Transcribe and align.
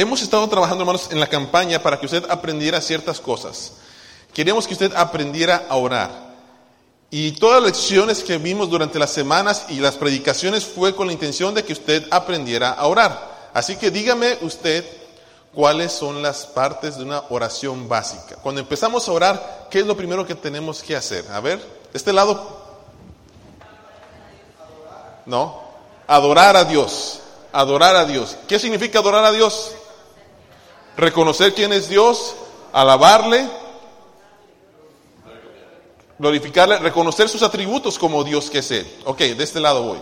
hemos 0.00 0.22
estado 0.22 0.48
trabajando, 0.48 0.82
hermanos, 0.82 1.08
en 1.10 1.18
la 1.18 1.26
campaña 1.26 1.82
para 1.82 1.98
que 1.98 2.06
usted 2.06 2.24
aprendiera 2.30 2.80
ciertas 2.80 3.20
cosas. 3.20 3.72
Queremos 4.32 4.66
que 4.66 4.74
usted 4.74 4.94
aprendiera 4.94 5.66
a 5.68 5.74
orar. 5.74 6.28
Y 7.10 7.32
todas 7.32 7.60
las 7.60 7.72
lecciones 7.72 8.22
que 8.22 8.38
vimos 8.38 8.70
durante 8.70 8.98
las 8.98 9.10
semanas 9.10 9.66
y 9.70 9.80
las 9.80 9.96
predicaciones 9.96 10.64
fue 10.64 10.94
con 10.94 11.08
la 11.08 11.12
intención 11.12 11.52
de 11.52 11.64
que 11.64 11.72
usted 11.72 12.06
aprendiera 12.12 12.70
a 12.70 12.86
orar. 12.86 13.50
Así 13.52 13.76
que 13.76 13.90
dígame 13.90 14.38
usted 14.42 14.84
cuáles 15.52 15.90
son 15.90 16.22
las 16.22 16.46
partes 16.46 16.96
de 16.96 17.02
una 17.02 17.24
oración 17.30 17.88
básica. 17.88 18.36
Cuando 18.36 18.60
empezamos 18.60 19.08
a 19.08 19.12
orar, 19.12 19.66
¿qué 19.68 19.80
es 19.80 19.86
lo 19.86 19.96
primero 19.96 20.24
que 20.24 20.36
tenemos 20.36 20.80
que 20.80 20.94
hacer? 20.94 21.24
A 21.32 21.40
ver, 21.40 21.60
este 21.92 22.12
lado. 22.12 22.56
No, 25.26 25.60
adorar 26.06 26.56
a 26.56 26.64
Dios. 26.64 27.20
Adorar 27.50 27.96
a 27.96 28.04
Dios. 28.04 28.36
¿Qué 28.46 28.60
significa 28.60 29.00
adorar 29.00 29.24
a 29.24 29.32
Dios? 29.32 29.72
Reconocer 30.98 31.54
quién 31.54 31.72
es 31.72 31.88
Dios, 31.88 32.34
alabarle, 32.72 33.48
glorificarle, 36.18 36.76
reconocer 36.80 37.28
sus 37.28 37.44
atributos 37.44 37.96
como 38.00 38.24
Dios 38.24 38.50
que 38.50 38.58
es 38.58 38.70
Él. 38.72 38.96
Ok, 39.04 39.18
de 39.18 39.44
este 39.44 39.60
lado 39.60 39.84
voy. 39.84 40.00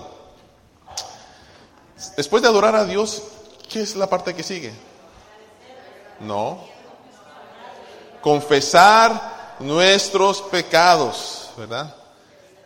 Después 2.17 2.43
de 2.43 2.49
adorar 2.49 2.75
a 2.77 2.87
Dios, 2.87 3.23
¿qué 3.69 3.83
es 3.83 3.95
la 3.95 4.09
parte 4.09 4.35
que 4.35 4.43
sigue? 4.43 4.73
No. 6.21 6.61
Confesar 8.23 9.57
nuestros 9.61 10.41
pecados, 10.41 11.51
¿verdad? 11.59 11.95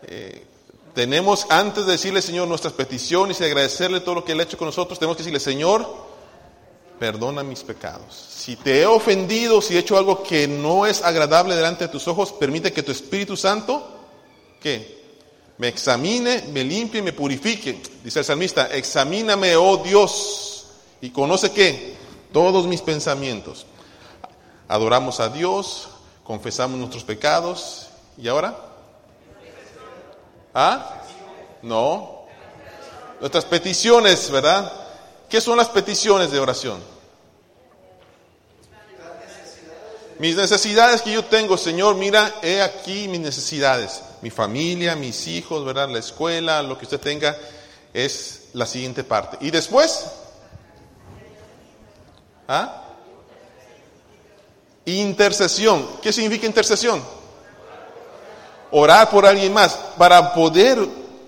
Eh, 0.05 0.47
tenemos, 0.94 1.47
antes 1.50 1.84
de 1.84 1.92
decirle, 1.92 2.22
Señor, 2.22 2.47
nuestras 2.47 2.74
peticiones 2.74 3.41
y 3.41 3.44
agradecerle 3.44 3.98
todo 3.98 4.14
lo 4.14 4.24
que 4.24 4.30
Él 4.30 4.38
ha 4.38 4.44
hecho 4.44 4.56
con 4.56 4.66
nosotros, 4.66 5.00
tenemos 5.00 5.16
que 5.16 5.24
decirle, 5.24 5.41
Señor, 5.41 6.09
perdona 7.00 7.42
mis 7.42 7.64
pecados. 7.64 8.14
Si 8.14 8.56
te 8.56 8.82
he 8.82 8.86
ofendido, 8.86 9.62
si 9.62 9.74
he 9.74 9.78
hecho 9.78 9.96
algo 9.96 10.22
que 10.22 10.46
no 10.46 10.84
es 10.84 11.02
agradable 11.02 11.56
delante 11.56 11.86
de 11.86 11.91
tus 11.91 12.06
ojos, 12.06 12.30
permite 12.30 12.75
que 12.75 12.83
tu 12.83 12.92
Espíritu 12.92 13.38
Santo, 13.38 13.88
¿qué? 14.61 15.00
Me 15.56 15.69
examine, 15.69 16.44
me 16.52 16.62
limpie 16.62 17.00
y 17.00 17.02
me 17.02 17.14
purifique. 17.14 17.83
Dice 18.05 18.19
el 18.19 18.25
salmista, 18.27 18.66
examíname, 18.66 19.56
oh 19.56 19.78
Dios, 19.78 20.66
y 21.00 21.08
conoce 21.08 21.52
qué? 21.52 21.97
Todos 22.34 22.66
mis 22.66 22.83
pensamientos. 22.83 23.64
Adoramos 24.69 25.20
a 25.20 25.30
Dios, 25.30 25.88
confesamos 26.22 26.78
nuestros 26.78 27.05
pecados, 27.05 27.88
¿y 28.19 28.28
ahora? 28.28 28.58
¿Ah? 30.53 31.00
No. 31.62 32.27
Nuestras 33.20 33.47
peticiones, 33.47 34.30
¿verdad? 34.30 34.80
¿Qué 35.31 35.41
son 35.41 35.56
las 35.56 35.69
peticiones 35.69 36.33
de 36.33 36.41
oración? 36.41 36.83
Mis 40.19 40.37
necesidades 40.37 41.00
que 41.00 41.12
yo 41.12 41.25
tengo, 41.25 41.56
Señor, 41.56 41.95
mira, 41.95 42.34
he 42.42 42.61
aquí 42.61 43.06
mis 43.09 43.20
necesidades. 43.20 44.03
Mi 44.22 44.31
familia, 44.31 44.97
mis 44.97 45.28
hijos, 45.28 45.64
¿verdad? 45.64 45.89
La 45.89 46.00
escuela, 46.00 46.62
lo 46.62 46.77
que 46.77 46.84
usted 46.84 47.00
tenga, 47.00 47.34
es 47.95 48.48
la 48.53 48.67
siguiente 48.67 49.05
parte. 49.05 49.39
Y 49.41 49.50
después, 49.50 50.05
¿ah? 52.48 52.83
Intercesión. 54.84 55.89
¿Qué 56.03 56.12
significa 56.12 56.44
intercesión? 56.44 57.03
Orar 58.72 59.09
por 59.11 59.25
alguien 59.25 59.55
más. 59.55 59.75
Para 59.97 60.34
poder, 60.34 60.77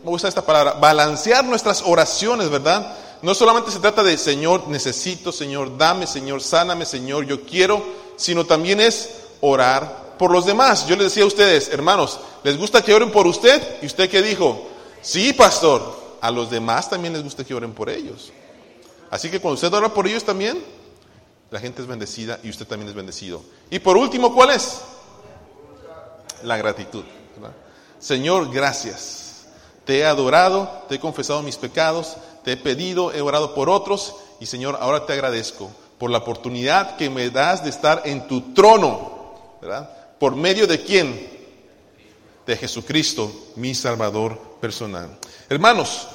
voy 0.02 0.12
a 0.12 0.16
usar 0.16 0.28
esta 0.28 0.44
palabra, 0.44 0.72
balancear 0.72 1.44
nuestras 1.44 1.82
oraciones, 1.82 2.50
¿verdad? 2.50 2.96
No 3.22 3.34
solamente 3.34 3.70
se 3.70 3.78
trata 3.78 4.02
de 4.02 4.18
Señor, 4.18 4.68
necesito, 4.68 5.32
Señor, 5.32 5.78
dame, 5.78 6.06
Señor, 6.06 6.42
sáname, 6.42 6.84
Señor, 6.84 7.24
yo 7.24 7.42
quiero 7.42 8.02
sino 8.22 8.46
también 8.46 8.80
es 8.80 9.22
orar 9.40 10.14
por 10.18 10.30
los 10.30 10.46
demás. 10.46 10.86
Yo 10.86 10.96
les 10.96 11.06
decía 11.06 11.24
a 11.24 11.26
ustedes, 11.26 11.68
hermanos, 11.70 12.20
¿les 12.44 12.56
gusta 12.56 12.82
que 12.82 12.94
oren 12.94 13.10
por 13.10 13.26
usted? 13.26 13.82
¿Y 13.82 13.86
usted 13.86 14.08
qué 14.08 14.22
dijo? 14.22 14.68
Sí, 15.00 15.32
pastor. 15.32 16.00
A 16.20 16.30
los 16.30 16.50
demás 16.50 16.88
también 16.88 17.12
les 17.12 17.24
gusta 17.24 17.42
que 17.42 17.52
oren 17.52 17.72
por 17.72 17.90
ellos. 17.90 18.30
Así 19.10 19.28
que 19.28 19.40
cuando 19.40 19.54
usted 19.54 19.74
ora 19.74 19.92
por 19.92 20.06
ellos 20.06 20.22
también, 20.22 20.62
la 21.50 21.58
gente 21.58 21.82
es 21.82 21.88
bendecida 21.88 22.38
y 22.44 22.50
usted 22.50 22.66
también 22.66 22.88
es 22.88 22.94
bendecido. 22.94 23.42
Y 23.70 23.80
por 23.80 23.96
último, 23.96 24.32
¿cuál 24.32 24.50
es? 24.50 24.82
La 26.44 26.56
gratitud. 26.56 27.02
Señor, 27.98 28.52
gracias. 28.52 29.46
Te 29.84 29.98
he 29.98 30.04
adorado, 30.04 30.84
te 30.88 30.94
he 30.94 31.00
confesado 31.00 31.42
mis 31.42 31.56
pecados, 31.56 32.16
te 32.44 32.52
he 32.52 32.56
pedido, 32.56 33.12
he 33.12 33.20
orado 33.20 33.54
por 33.54 33.68
otros 33.68 34.14
y 34.40 34.46
Señor, 34.46 34.78
ahora 34.80 35.06
te 35.06 35.12
agradezco 35.12 35.70
por 35.98 36.10
la 36.10 36.18
oportunidad 36.18 36.96
que 36.96 37.08
me 37.08 37.30
das 37.30 37.62
de 37.62 37.70
estar 37.70 38.02
en 38.04 38.26
tu 38.26 38.52
trono, 38.52 39.58
¿verdad? 39.60 39.88
¿Por 40.18 40.34
medio 40.34 40.66
de 40.66 40.82
quién? 40.82 41.30
De 42.44 42.56
Jesucristo, 42.56 43.30
mi 43.56 43.74
Salvador 43.74 44.36
personal. 44.60 45.16
Hermanos, 45.48 46.08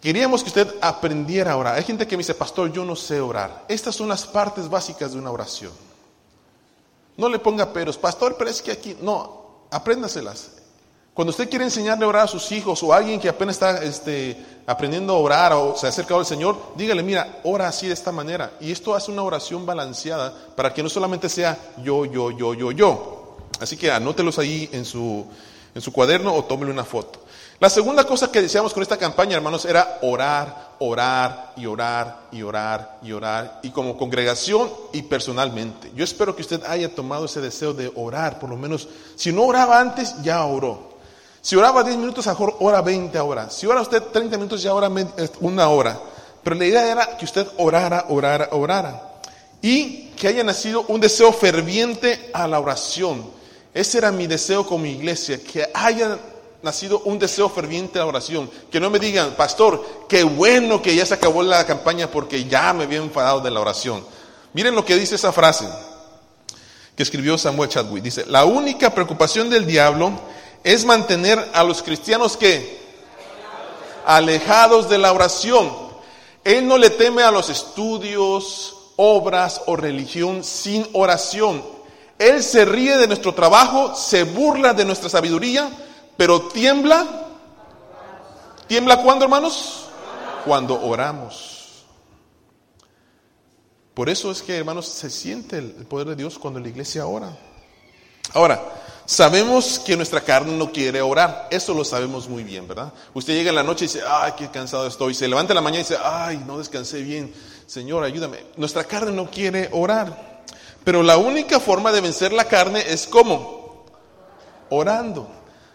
queríamos 0.00 0.42
que 0.42 0.48
usted 0.48 0.74
aprendiera 0.80 1.52
a 1.52 1.56
orar. 1.56 1.74
Hay 1.76 1.84
gente 1.84 2.06
que 2.06 2.16
me 2.16 2.22
dice, 2.22 2.34
pastor, 2.34 2.72
yo 2.72 2.84
no 2.84 2.96
sé 2.96 3.20
orar. 3.20 3.66
Estas 3.68 3.94
son 3.94 4.08
las 4.08 4.26
partes 4.26 4.68
básicas 4.68 5.12
de 5.12 5.18
una 5.18 5.30
oración. 5.30 5.72
No 7.16 7.28
le 7.28 7.38
ponga 7.38 7.72
peros, 7.72 7.96
pastor, 7.96 8.34
pero 8.36 8.50
es 8.50 8.60
que 8.60 8.72
aquí, 8.72 8.96
no, 9.00 9.66
apréndaselas. 9.70 10.53
Cuando 11.14 11.30
usted 11.30 11.48
quiere 11.48 11.64
enseñarle 11.64 12.04
a 12.04 12.08
orar 12.08 12.24
a 12.24 12.28
sus 12.28 12.50
hijos 12.50 12.82
o 12.82 12.92
a 12.92 12.96
alguien 12.96 13.20
que 13.20 13.28
apenas 13.28 13.54
está 13.54 13.84
este, 13.84 14.36
aprendiendo 14.66 15.12
a 15.12 15.18
orar 15.18 15.52
o 15.52 15.76
se 15.76 15.86
ha 15.86 15.90
acercado 15.90 16.18
al 16.18 16.26
Señor, 16.26 16.56
dígale, 16.76 17.04
mira, 17.04 17.38
ora 17.44 17.68
así 17.68 17.86
de 17.86 17.94
esta 17.94 18.10
manera. 18.10 18.54
Y 18.60 18.72
esto 18.72 18.96
hace 18.96 19.12
una 19.12 19.22
oración 19.22 19.64
balanceada 19.64 20.34
para 20.56 20.74
que 20.74 20.82
no 20.82 20.88
solamente 20.88 21.28
sea 21.28 21.56
yo, 21.84 22.04
yo, 22.04 22.32
yo, 22.32 22.54
yo, 22.54 22.72
yo. 22.72 23.36
Así 23.60 23.76
que 23.76 23.92
anótelos 23.92 24.40
ahí 24.40 24.68
en 24.72 24.84
su, 24.84 25.24
en 25.72 25.80
su 25.80 25.92
cuaderno 25.92 26.34
o 26.34 26.44
tómele 26.46 26.72
una 26.72 26.84
foto. 26.84 27.20
La 27.60 27.70
segunda 27.70 28.02
cosa 28.02 28.32
que 28.32 28.42
deseamos 28.42 28.74
con 28.74 28.82
esta 28.82 28.96
campaña, 28.96 29.36
hermanos, 29.36 29.64
era 29.66 30.00
orar, 30.02 30.74
orar 30.80 31.52
y 31.56 31.66
orar 31.66 32.22
y 32.32 32.42
orar 32.42 32.98
y 33.04 33.12
orar, 33.12 33.60
y 33.62 33.70
como 33.70 33.96
congregación 33.96 34.68
y 34.92 35.02
personalmente. 35.02 35.92
Yo 35.94 36.02
espero 36.02 36.34
que 36.34 36.42
usted 36.42 36.64
haya 36.66 36.92
tomado 36.92 37.26
ese 37.26 37.40
deseo 37.40 37.72
de 37.72 37.92
orar, 37.94 38.40
por 38.40 38.50
lo 38.50 38.56
menos, 38.56 38.88
si 39.14 39.32
no 39.32 39.44
oraba 39.44 39.78
antes, 39.78 40.20
ya 40.24 40.44
oró. 40.44 40.93
Si 41.44 41.56
oraba 41.56 41.84
10 41.84 41.98
minutos, 41.98 42.26
mejor 42.26 42.56
ora 42.60 42.80
20 42.80 43.18
ahora. 43.18 43.50
Si 43.50 43.66
ora 43.66 43.82
usted 43.82 44.02
30 44.02 44.38
minutos, 44.38 44.62
ya 44.62 44.72
ora 44.72 44.90
una 45.40 45.68
hora. 45.68 46.00
Pero 46.42 46.56
la 46.56 46.64
idea 46.64 46.90
era 46.90 47.18
que 47.18 47.26
usted 47.26 47.46
orara, 47.58 48.06
orara, 48.08 48.48
orara. 48.52 49.20
Y 49.60 50.06
que 50.16 50.28
haya 50.28 50.42
nacido 50.42 50.86
un 50.88 51.02
deseo 51.02 51.34
ferviente 51.34 52.30
a 52.32 52.48
la 52.48 52.58
oración. 52.58 53.30
Ese 53.74 53.98
era 53.98 54.10
mi 54.10 54.26
deseo 54.26 54.66
con 54.66 54.80
mi 54.80 54.92
iglesia, 54.92 55.38
que 55.38 55.68
haya 55.74 56.18
nacido 56.62 57.02
un 57.04 57.18
deseo 57.18 57.50
ferviente 57.50 57.98
a 57.98 58.04
la 58.04 58.08
oración. 58.08 58.50
Que 58.72 58.80
no 58.80 58.88
me 58.88 58.98
digan, 58.98 59.34
pastor, 59.36 60.06
qué 60.08 60.22
bueno 60.22 60.80
que 60.80 60.96
ya 60.96 61.04
se 61.04 61.12
acabó 61.12 61.42
la 61.42 61.66
campaña 61.66 62.10
porque 62.10 62.46
ya 62.46 62.72
me 62.72 62.84
había 62.84 63.00
enfadado 63.00 63.42
de 63.42 63.50
la 63.50 63.60
oración. 63.60 64.02
Miren 64.54 64.74
lo 64.74 64.82
que 64.82 64.96
dice 64.96 65.16
esa 65.16 65.30
frase 65.30 65.68
que 66.96 67.02
escribió 67.02 67.36
Samuel 67.36 67.68
Chadwick. 67.68 68.02
Dice, 68.02 68.24
la 68.28 68.46
única 68.46 68.94
preocupación 68.94 69.50
del 69.50 69.66
diablo 69.66 70.32
es 70.64 70.86
mantener 70.86 71.50
a 71.52 71.62
los 71.62 71.82
cristianos 71.82 72.38
que 72.38 72.82
alejados 74.06 74.88
de 74.88 74.98
la 74.98 75.12
oración. 75.12 75.70
Él 76.42 76.66
no 76.66 76.78
le 76.78 76.90
teme 76.90 77.22
a 77.22 77.30
los 77.30 77.50
estudios, 77.50 78.74
obras 78.96 79.62
o 79.66 79.76
religión 79.76 80.42
sin 80.42 80.86
oración. 80.94 81.62
Él 82.18 82.42
se 82.42 82.64
ríe 82.64 82.96
de 82.96 83.06
nuestro 83.06 83.34
trabajo, 83.34 83.94
se 83.94 84.24
burla 84.24 84.72
de 84.72 84.84
nuestra 84.84 85.08
sabiduría, 85.08 85.70
pero 86.16 86.48
tiembla. 86.48 87.06
¿Tiembla 88.66 89.02
cuándo, 89.02 89.24
hermanos? 89.24 89.86
Cuando 90.46 90.80
oramos. 90.82 91.84
Por 93.92 94.08
eso 94.08 94.30
es 94.30 94.42
que, 94.42 94.56
hermanos, 94.56 94.86
se 94.86 95.10
siente 95.10 95.58
el 95.58 95.86
poder 95.86 96.08
de 96.08 96.16
Dios 96.16 96.38
cuando 96.38 96.58
la 96.58 96.68
iglesia 96.68 97.06
ora. 97.06 97.36
Ahora, 98.32 98.60
Sabemos 99.06 99.78
que 99.78 99.96
nuestra 99.96 100.22
carne 100.22 100.56
no 100.56 100.72
quiere 100.72 101.02
orar, 101.02 101.48
eso 101.50 101.74
lo 101.74 101.84
sabemos 101.84 102.26
muy 102.26 102.42
bien, 102.42 102.66
¿verdad? 102.66 102.90
Usted 103.12 103.34
llega 103.34 103.50
en 103.50 103.56
la 103.56 103.62
noche 103.62 103.84
y 103.84 103.88
dice, 103.88 104.00
ay, 104.08 104.32
qué 104.38 104.48
cansado 104.48 104.86
estoy. 104.86 105.14
Se 105.14 105.28
levanta 105.28 105.52
en 105.52 105.56
la 105.56 105.60
mañana 105.60 105.80
y 105.80 105.82
dice, 105.82 105.98
ay, 106.02 106.42
no 106.46 106.56
descansé 106.56 107.02
bien. 107.02 107.32
Señor, 107.66 108.02
ayúdame. 108.02 108.46
Nuestra 108.56 108.84
carne 108.84 109.12
no 109.12 109.30
quiere 109.30 109.68
orar. 109.72 110.42
Pero 110.84 111.02
la 111.02 111.18
única 111.18 111.60
forma 111.60 111.92
de 111.92 112.00
vencer 112.00 112.32
la 112.32 112.46
carne 112.46 112.82
es 112.86 113.06
¿cómo? 113.06 113.84
Orando. 114.70 115.28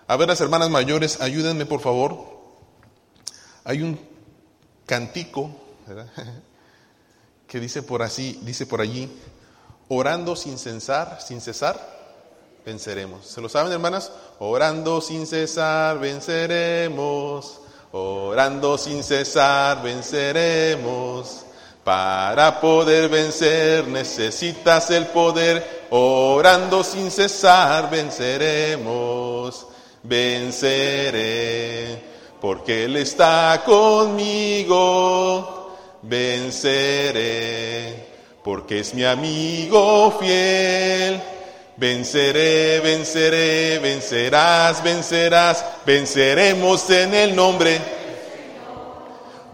A 0.07 0.15
ver, 0.17 0.27
las 0.27 0.41
hermanas 0.41 0.71
mayores, 0.71 1.21
ayúdenme 1.21 1.67
por 1.67 1.81
favor. 1.81 2.25
Hay 3.63 3.83
un 3.83 3.99
cantico, 4.87 5.51
que 7.47 7.59
dice 7.59 7.83
por 7.83 8.01
así, 8.01 8.39
dice 8.41 8.65
por 8.65 8.81
allí, 8.81 9.07
orando 9.87 10.35
sin 10.35 10.57
cesar, 10.57 11.19
sin 11.21 11.41
cesar 11.41 11.98
venceremos. 12.65 13.25
¿Se 13.25 13.41
lo 13.41 13.49
saben, 13.49 13.71
hermanas? 13.71 14.11
Orando 14.39 15.01
sin 15.01 15.27
cesar, 15.27 15.99
venceremos. 15.99 17.59
Orando 17.91 18.77
sin 18.77 19.03
cesar, 19.03 19.81
venceremos. 19.81 21.45
Para 21.83 22.61
poder 22.61 23.09
vencer 23.09 23.87
necesitas 23.87 24.91
el 24.91 25.07
poder, 25.07 25.87
orando 25.89 26.83
sin 26.83 27.09
cesar 27.09 27.89
venceremos, 27.89 29.65
venceré, 30.03 32.03
porque 32.39 32.85
Él 32.85 32.97
está 32.97 33.63
conmigo, 33.65 35.75
venceré, 36.03 38.05
porque 38.43 38.81
es 38.81 38.93
mi 38.93 39.05
amigo 39.05 40.15
fiel. 40.19 41.19
Venceré, 41.79 42.81
venceré, 42.81 43.79
vencerás, 43.79 44.83
vencerás, 44.83 45.65
venceremos 45.85 46.89
en 46.89 47.13
el 47.13 47.35
nombre 47.35 47.79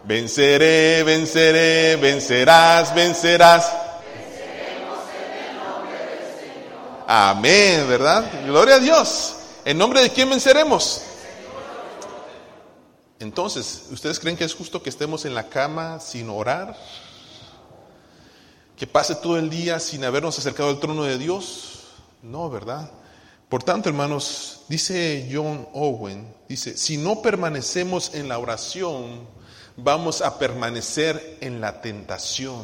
Venceré, 0.05 1.01
venceré, 1.01 1.95
vencerás, 1.95 2.93
vencerás. 2.93 3.73
Venceremos 4.13 4.99
en 5.09 5.47
el 5.47 5.57
nombre 5.57 5.99
del 5.99 6.19
Señor. 6.39 7.03
Amén, 7.07 7.89
¿verdad? 7.89 8.45
Gloria 8.45 8.75
a 8.75 8.79
Dios. 8.79 9.35
¿En 9.65 9.79
nombre 9.79 10.03
de 10.03 10.11
quién 10.11 10.29
venceremos? 10.29 11.01
Entonces, 13.19 13.85
¿ustedes 13.91 14.19
creen 14.19 14.37
que 14.37 14.43
es 14.43 14.53
justo 14.53 14.83
que 14.83 14.91
estemos 14.91 15.25
en 15.25 15.33
la 15.33 15.49
cama 15.49 15.99
sin 15.99 16.29
orar? 16.29 16.77
¿Que 18.77 18.85
pase 18.85 19.15
todo 19.15 19.37
el 19.37 19.49
día 19.49 19.79
sin 19.79 20.05
habernos 20.05 20.37
acercado 20.37 20.69
al 20.69 20.79
trono 20.79 21.05
de 21.05 21.17
Dios? 21.17 21.84
No, 22.25 22.49
¿verdad? 22.49 22.89
Por 23.49 23.61
tanto, 23.61 23.87
hermanos, 23.87 24.61
dice 24.67 25.29
John 25.31 25.67
Owen, 25.73 26.33
dice, 26.49 26.75
si 26.75 26.97
no 26.97 27.21
permanecemos 27.21 28.15
en 28.15 28.27
la 28.27 28.39
oración, 28.39 29.19
vamos 29.77 30.23
a 30.23 30.39
permanecer 30.39 31.37
en 31.41 31.61
la 31.61 31.81
tentación. 31.81 32.63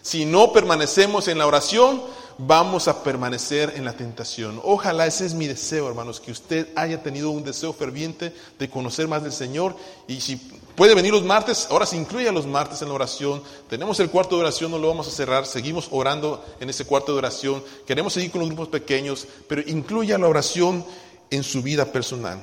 Si 0.00 0.24
no 0.24 0.50
permanecemos 0.50 1.28
en 1.28 1.36
la 1.36 1.46
oración, 1.46 2.02
vamos 2.38 2.88
a 2.88 3.02
permanecer 3.02 3.74
en 3.76 3.84
la 3.84 3.92
tentación. 3.92 4.62
Ojalá 4.64 5.06
ese 5.06 5.26
es 5.26 5.34
mi 5.34 5.46
deseo, 5.46 5.86
hermanos, 5.86 6.18
que 6.18 6.32
usted 6.32 6.68
haya 6.74 7.02
tenido 7.02 7.30
un 7.30 7.44
deseo 7.44 7.74
ferviente 7.74 8.34
de 8.58 8.70
conocer 8.70 9.08
más 9.08 9.22
del 9.22 9.32
Señor. 9.32 9.76
Y 10.08 10.22
si 10.22 10.40
puede 10.76 10.94
venir 10.94 11.12
los 11.12 11.24
martes, 11.24 11.66
ahora 11.70 11.86
se 11.86 11.96
incluye 11.96 12.28
a 12.28 12.32
los 12.32 12.46
martes 12.46 12.82
en 12.82 12.88
la 12.88 12.94
oración. 12.94 13.42
Tenemos 13.68 13.98
el 13.98 14.10
cuarto 14.10 14.36
de 14.36 14.42
oración, 14.42 14.70
no 14.70 14.78
lo 14.78 14.88
vamos 14.88 15.08
a 15.08 15.10
cerrar. 15.10 15.46
Seguimos 15.46 15.88
orando 15.90 16.44
en 16.60 16.70
ese 16.70 16.84
cuarto 16.84 17.12
de 17.12 17.18
oración. 17.18 17.64
Queremos 17.86 18.12
seguir 18.12 18.30
con 18.30 18.40
los 18.40 18.48
grupos 18.50 18.68
pequeños, 18.68 19.26
pero 19.48 19.62
incluya 19.66 20.18
la 20.18 20.28
oración 20.28 20.84
en 21.30 21.42
su 21.42 21.62
vida 21.62 21.90
personal. 21.90 22.38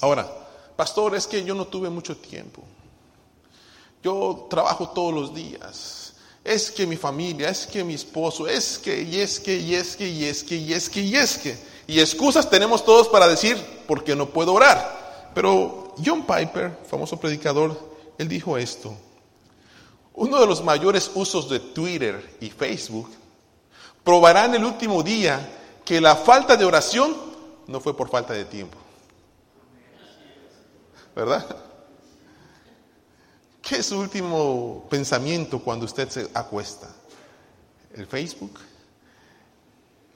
Ahora, 0.00 0.30
pastor, 0.76 1.16
es 1.16 1.26
que 1.26 1.44
yo 1.44 1.54
no 1.54 1.66
tuve 1.66 1.90
mucho 1.90 2.16
tiempo. 2.16 2.62
Yo 4.02 4.46
trabajo 4.48 4.90
todos 4.90 5.12
los 5.12 5.34
días. 5.34 6.14
Es 6.44 6.70
que 6.70 6.86
mi 6.86 6.96
familia, 6.96 7.48
es 7.48 7.66
que 7.66 7.82
mi 7.82 7.94
esposo, 7.94 8.46
es 8.46 8.78
que, 8.78 9.02
y 9.02 9.16
es 9.20 9.40
que, 9.40 9.56
y 9.56 9.74
es 9.74 9.96
que, 9.96 10.08
y 10.08 10.24
es 10.24 10.44
que, 10.44 10.54
y 10.54 10.72
es 10.72 10.88
que, 10.88 11.00
y 11.00 11.16
es 11.16 11.38
que. 11.38 11.58
Y 11.88 11.98
excusas 12.00 12.48
tenemos 12.48 12.84
todos 12.84 13.08
para 13.08 13.26
decir, 13.26 13.56
porque 13.88 14.14
no 14.14 14.26
puedo 14.26 14.52
orar. 14.52 14.95
Pero 15.36 15.92
John 16.02 16.24
Piper, 16.24 16.78
famoso 16.88 17.20
predicador, 17.20 17.78
él 18.16 18.26
dijo 18.26 18.56
esto. 18.56 18.96
Uno 20.14 20.40
de 20.40 20.46
los 20.46 20.64
mayores 20.64 21.10
usos 21.14 21.50
de 21.50 21.60
Twitter 21.60 22.38
y 22.40 22.48
Facebook 22.48 23.10
probará 24.02 24.46
en 24.46 24.54
el 24.54 24.64
último 24.64 25.02
día 25.02 25.46
que 25.84 26.00
la 26.00 26.16
falta 26.16 26.56
de 26.56 26.64
oración 26.64 27.14
no 27.66 27.80
fue 27.80 27.94
por 27.94 28.08
falta 28.08 28.32
de 28.32 28.46
tiempo. 28.46 28.78
¿verdad? 31.14 31.44
¿Qué 33.60 33.76
es 33.76 33.84
su 33.84 34.00
último 34.00 34.86
pensamiento 34.88 35.58
cuando 35.58 35.84
usted 35.84 36.08
se 36.08 36.30
acuesta? 36.32 36.88
¿El 37.94 38.06
Facebook? 38.06 38.58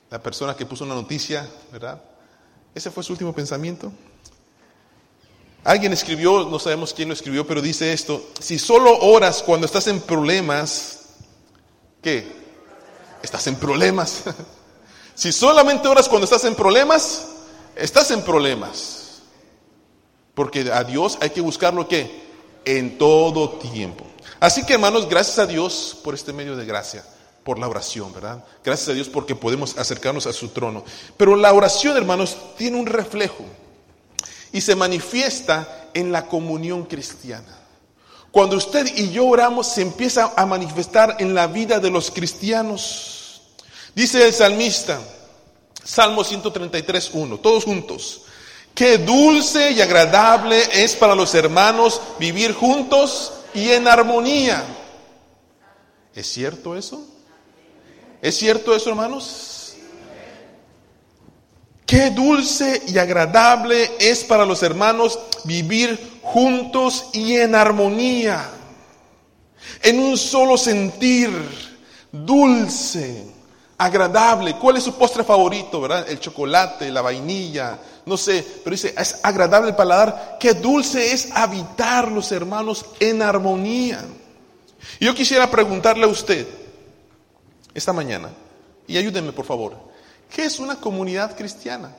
¿La 0.08 0.22
persona 0.22 0.56
que 0.56 0.64
puso 0.64 0.84
una 0.84 0.94
noticia, 0.94 1.46
verdad? 1.70 2.02
¿Ese 2.74 2.90
fue 2.90 3.04
su 3.04 3.12
último 3.12 3.34
pensamiento? 3.34 3.92
Alguien 5.62 5.92
escribió, 5.92 6.48
no 6.48 6.58
sabemos 6.58 6.94
quién 6.94 7.08
lo 7.08 7.14
escribió, 7.14 7.46
pero 7.46 7.60
dice 7.60 7.92
esto, 7.92 8.30
si 8.40 8.58
solo 8.58 8.98
oras 8.98 9.42
cuando 9.42 9.66
estás 9.66 9.86
en 9.88 10.00
problemas, 10.00 11.00
¿qué? 12.02 12.26
Estás 13.22 13.46
en 13.46 13.56
problemas. 13.56 14.22
si 15.14 15.32
solamente 15.32 15.86
oras 15.86 16.08
cuando 16.08 16.24
estás 16.24 16.44
en 16.44 16.54
problemas, 16.54 17.26
estás 17.76 18.10
en 18.10 18.22
problemas. 18.22 19.20
Porque 20.34 20.70
a 20.72 20.82
Dios 20.84 21.18
hay 21.20 21.30
que 21.30 21.42
buscarlo 21.42 21.86
que 21.86 22.22
en 22.64 22.96
todo 22.96 23.50
tiempo. 23.58 24.06
Así 24.38 24.64
que 24.64 24.74
hermanos, 24.74 25.08
gracias 25.10 25.38
a 25.38 25.46
Dios 25.46 25.98
por 26.02 26.14
este 26.14 26.32
medio 26.32 26.56
de 26.56 26.64
gracia, 26.64 27.04
por 27.44 27.58
la 27.58 27.68
oración, 27.68 28.14
¿verdad? 28.14 28.42
Gracias 28.64 28.88
a 28.88 28.94
Dios 28.94 29.10
porque 29.10 29.34
podemos 29.34 29.76
acercarnos 29.76 30.26
a 30.26 30.32
su 30.32 30.48
trono. 30.48 30.84
Pero 31.18 31.36
la 31.36 31.52
oración, 31.52 31.98
hermanos, 31.98 32.38
tiene 32.56 32.78
un 32.78 32.86
reflejo 32.86 33.44
y 34.52 34.60
se 34.60 34.74
manifiesta 34.74 35.88
en 35.94 36.12
la 36.12 36.26
comunión 36.26 36.84
cristiana. 36.84 37.58
Cuando 38.30 38.56
usted 38.56 38.86
y 38.96 39.10
yo 39.10 39.26
oramos, 39.26 39.66
se 39.66 39.82
empieza 39.82 40.32
a 40.36 40.46
manifestar 40.46 41.16
en 41.18 41.34
la 41.34 41.46
vida 41.46 41.80
de 41.80 41.90
los 41.90 42.10
cristianos. 42.10 43.42
Dice 43.94 44.24
el 44.24 44.32
salmista, 44.32 45.00
Salmo 45.82 46.22
133, 46.22 47.10
1, 47.12 47.38
todos 47.38 47.64
juntos. 47.64 48.22
Qué 48.74 48.98
dulce 48.98 49.72
y 49.72 49.80
agradable 49.80 50.62
es 50.72 50.94
para 50.94 51.14
los 51.14 51.34
hermanos 51.34 52.00
vivir 52.18 52.54
juntos 52.54 53.32
y 53.52 53.70
en 53.70 53.88
armonía. 53.88 54.64
¿Es 56.14 56.28
cierto 56.28 56.76
eso? 56.76 57.04
¿Es 58.22 58.36
cierto 58.36 58.74
eso, 58.74 58.90
hermanos? 58.90 59.59
Qué 61.90 62.10
dulce 62.10 62.84
y 62.86 62.98
agradable 62.98 63.90
es 63.98 64.22
para 64.22 64.46
los 64.46 64.62
hermanos 64.62 65.18
vivir 65.42 66.20
juntos 66.22 67.06
y 67.12 67.34
en 67.34 67.56
armonía, 67.56 68.48
en 69.82 69.98
un 69.98 70.16
solo 70.16 70.56
sentir, 70.56 71.30
dulce, 72.12 73.26
agradable. 73.76 74.54
¿Cuál 74.54 74.76
es 74.76 74.84
su 74.84 74.94
postre 74.94 75.24
favorito, 75.24 75.80
verdad? 75.80 76.08
El 76.08 76.20
chocolate, 76.20 76.92
la 76.92 77.02
vainilla, 77.02 77.80
no 78.06 78.16
sé, 78.16 78.46
pero 78.62 78.76
dice, 78.76 78.94
es 78.96 79.18
agradable 79.24 79.70
el 79.70 79.74
paladar. 79.74 80.36
Qué 80.38 80.54
dulce 80.54 81.12
es 81.12 81.32
habitar 81.32 82.06
los 82.12 82.30
hermanos 82.30 82.86
en 83.00 83.20
armonía. 83.20 84.04
Yo 85.00 85.12
quisiera 85.12 85.50
preguntarle 85.50 86.04
a 86.04 86.08
usted 86.08 86.46
esta 87.74 87.92
mañana, 87.92 88.28
y 88.86 88.96
ayúdenme 88.96 89.32
por 89.32 89.44
favor, 89.44 89.89
¿qué 90.30 90.44
es 90.44 90.58
una 90.58 90.76
comunidad 90.76 91.36
cristiana? 91.36 91.94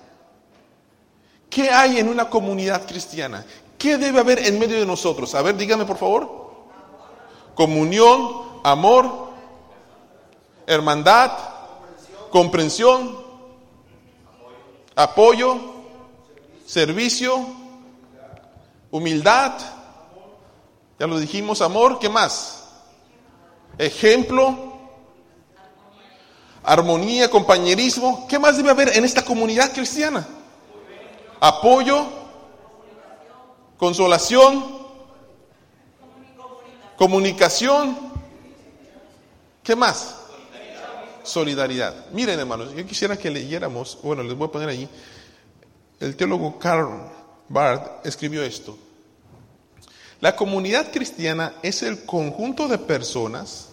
¿Qué 1.49 1.69
hay 1.69 1.99
en 1.99 2.07
una 2.07 2.29
comunidad 2.29 2.87
cristiana? 2.87 3.45
¿Qué 3.77 3.97
debe 3.97 4.19
haber 4.19 4.39
en 4.39 4.57
medio 4.57 4.79
de 4.79 4.85
nosotros? 4.85 5.35
A 5.35 5.41
ver, 5.41 5.57
dígame 5.57 5.85
por 5.85 5.97
favor. 5.97 6.41
Comunión, 7.55 8.31
amor, 8.63 9.29
hermandad, 10.65 11.31
comprensión, 12.29 13.17
apoyo, 14.95 15.59
servicio, 16.65 17.45
humildad, 18.91 19.53
ya 20.99 21.07
lo 21.07 21.19
dijimos, 21.19 21.61
amor, 21.61 21.97
¿qué 21.99 22.09
más? 22.09 22.69
Ejemplo, 23.77 24.70
armonía, 26.63 27.29
compañerismo, 27.29 28.27
¿qué 28.27 28.39
más 28.39 28.57
debe 28.57 28.69
haber 28.69 28.97
en 28.97 29.05
esta 29.05 29.23
comunidad 29.23 29.73
cristiana? 29.73 30.27
Apoyo, 31.39 32.05
consolación, 33.77 34.79
comunicación, 36.97 37.97
¿qué 39.63 39.75
más? 39.75 40.15
solidaridad. 41.23 42.09
Miren, 42.11 42.39
hermanos, 42.39 42.73
yo 42.75 42.85
quisiera 42.85 43.17
que 43.17 43.29
leyéramos, 43.29 43.99
bueno, 44.03 44.23
les 44.23 44.35
voy 44.35 44.47
a 44.47 44.51
poner 44.51 44.69
ahí, 44.69 44.89
el 45.99 46.15
teólogo 46.15 46.57
Karl 46.57 46.89
Barth 47.47 48.05
escribió 48.05 48.43
esto. 48.43 48.77
La 50.19 50.35
comunidad 50.35 50.91
cristiana 50.91 51.55
es 51.61 51.83
el 51.83 52.05
conjunto 52.05 52.67
de 52.67 52.77
personas 52.77 53.69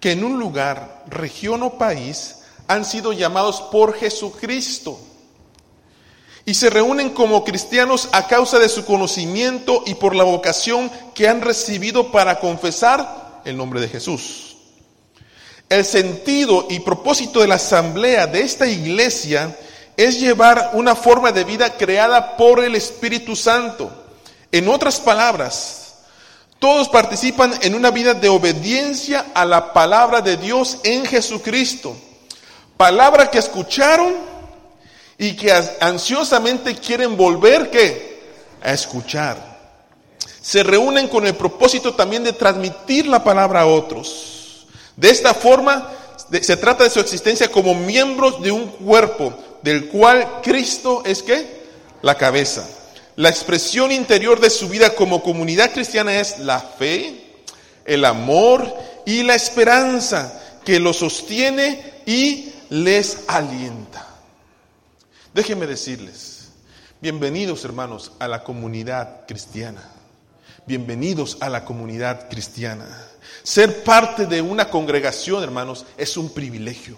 que 0.00 0.12
en 0.12 0.24
un 0.24 0.38
lugar, 0.38 1.04
región 1.08 1.62
o 1.62 1.78
país 1.78 2.36
han 2.66 2.84
sido 2.84 3.12
llamados 3.12 3.60
por 3.62 3.94
Jesucristo 3.94 4.98
y 6.48 6.54
se 6.54 6.70
reúnen 6.70 7.10
como 7.10 7.44
cristianos 7.44 8.08
a 8.12 8.26
causa 8.26 8.58
de 8.58 8.70
su 8.70 8.86
conocimiento 8.86 9.82
y 9.84 9.94
por 9.96 10.14
la 10.14 10.24
vocación 10.24 10.90
que 11.14 11.28
han 11.28 11.42
recibido 11.42 12.10
para 12.10 12.40
confesar 12.40 13.42
el 13.44 13.54
nombre 13.56 13.80
de 13.82 13.88
Jesús. 13.88 14.56
El 15.68 15.84
sentido 15.84 16.66
y 16.70 16.80
propósito 16.80 17.40
de 17.40 17.48
la 17.48 17.56
asamblea 17.56 18.26
de 18.26 18.40
esta 18.40 18.66
iglesia 18.66 19.54
es 19.94 20.18
llevar 20.18 20.70
una 20.72 20.94
forma 20.94 21.32
de 21.32 21.44
vida 21.44 21.76
creada 21.76 22.38
por 22.38 22.64
el 22.64 22.74
Espíritu 22.76 23.36
Santo. 23.36 23.90
En 24.50 24.68
otras 24.68 25.00
palabras, 25.00 25.87
Todos 26.58 26.88
participan 26.88 27.54
en 27.62 27.74
una 27.74 27.90
vida 27.90 28.14
de 28.14 28.28
obediencia 28.28 29.26
a 29.32 29.44
la 29.44 29.72
palabra 29.72 30.20
de 30.20 30.36
Dios 30.36 30.78
en 30.82 31.04
Jesucristo. 31.06 31.96
Palabra 32.76 33.30
que 33.30 33.38
escucharon 33.38 34.14
y 35.16 35.34
que 35.34 35.52
ansiosamente 35.80 36.74
quieren 36.74 37.16
volver 37.16 37.70
¿qué? 37.70 38.22
a 38.62 38.72
escuchar. 38.72 39.58
Se 40.40 40.62
reúnen 40.62 41.08
con 41.08 41.26
el 41.26 41.34
propósito 41.34 41.94
también 41.94 42.24
de 42.24 42.32
transmitir 42.32 43.06
la 43.06 43.22
palabra 43.22 43.60
a 43.60 43.66
otros. 43.66 44.66
De 44.96 45.10
esta 45.10 45.34
forma 45.34 45.92
se 46.40 46.56
trata 46.56 46.84
de 46.84 46.90
su 46.90 46.98
existencia 46.98 47.50
como 47.50 47.74
miembros 47.74 48.42
de 48.42 48.50
un 48.50 48.66
cuerpo 48.66 49.32
del 49.62 49.88
cual 49.88 50.40
Cristo 50.42 51.02
es 51.04 51.22
qué? 51.22 51.58
La 52.02 52.16
cabeza. 52.16 52.66
La 53.18 53.30
expresión 53.30 53.90
interior 53.90 54.38
de 54.38 54.48
su 54.48 54.68
vida 54.68 54.94
como 54.94 55.24
comunidad 55.24 55.72
cristiana 55.72 56.20
es 56.20 56.38
la 56.38 56.60
fe, 56.60 57.42
el 57.84 58.04
amor 58.04 58.72
y 59.06 59.24
la 59.24 59.34
esperanza 59.34 60.40
que 60.64 60.78
los 60.78 60.98
sostiene 60.98 61.94
y 62.06 62.52
les 62.70 63.24
alienta. 63.26 64.06
Déjenme 65.34 65.66
decirles, 65.66 66.50
bienvenidos 67.00 67.64
hermanos 67.64 68.12
a 68.20 68.28
la 68.28 68.44
comunidad 68.44 69.26
cristiana. 69.26 69.82
Bienvenidos 70.64 71.38
a 71.40 71.48
la 71.48 71.64
comunidad 71.64 72.30
cristiana. 72.30 72.86
Ser 73.42 73.82
parte 73.82 74.26
de 74.26 74.42
una 74.42 74.70
congregación, 74.70 75.42
hermanos, 75.42 75.86
es 75.96 76.16
un 76.16 76.32
privilegio. 76.32 76.96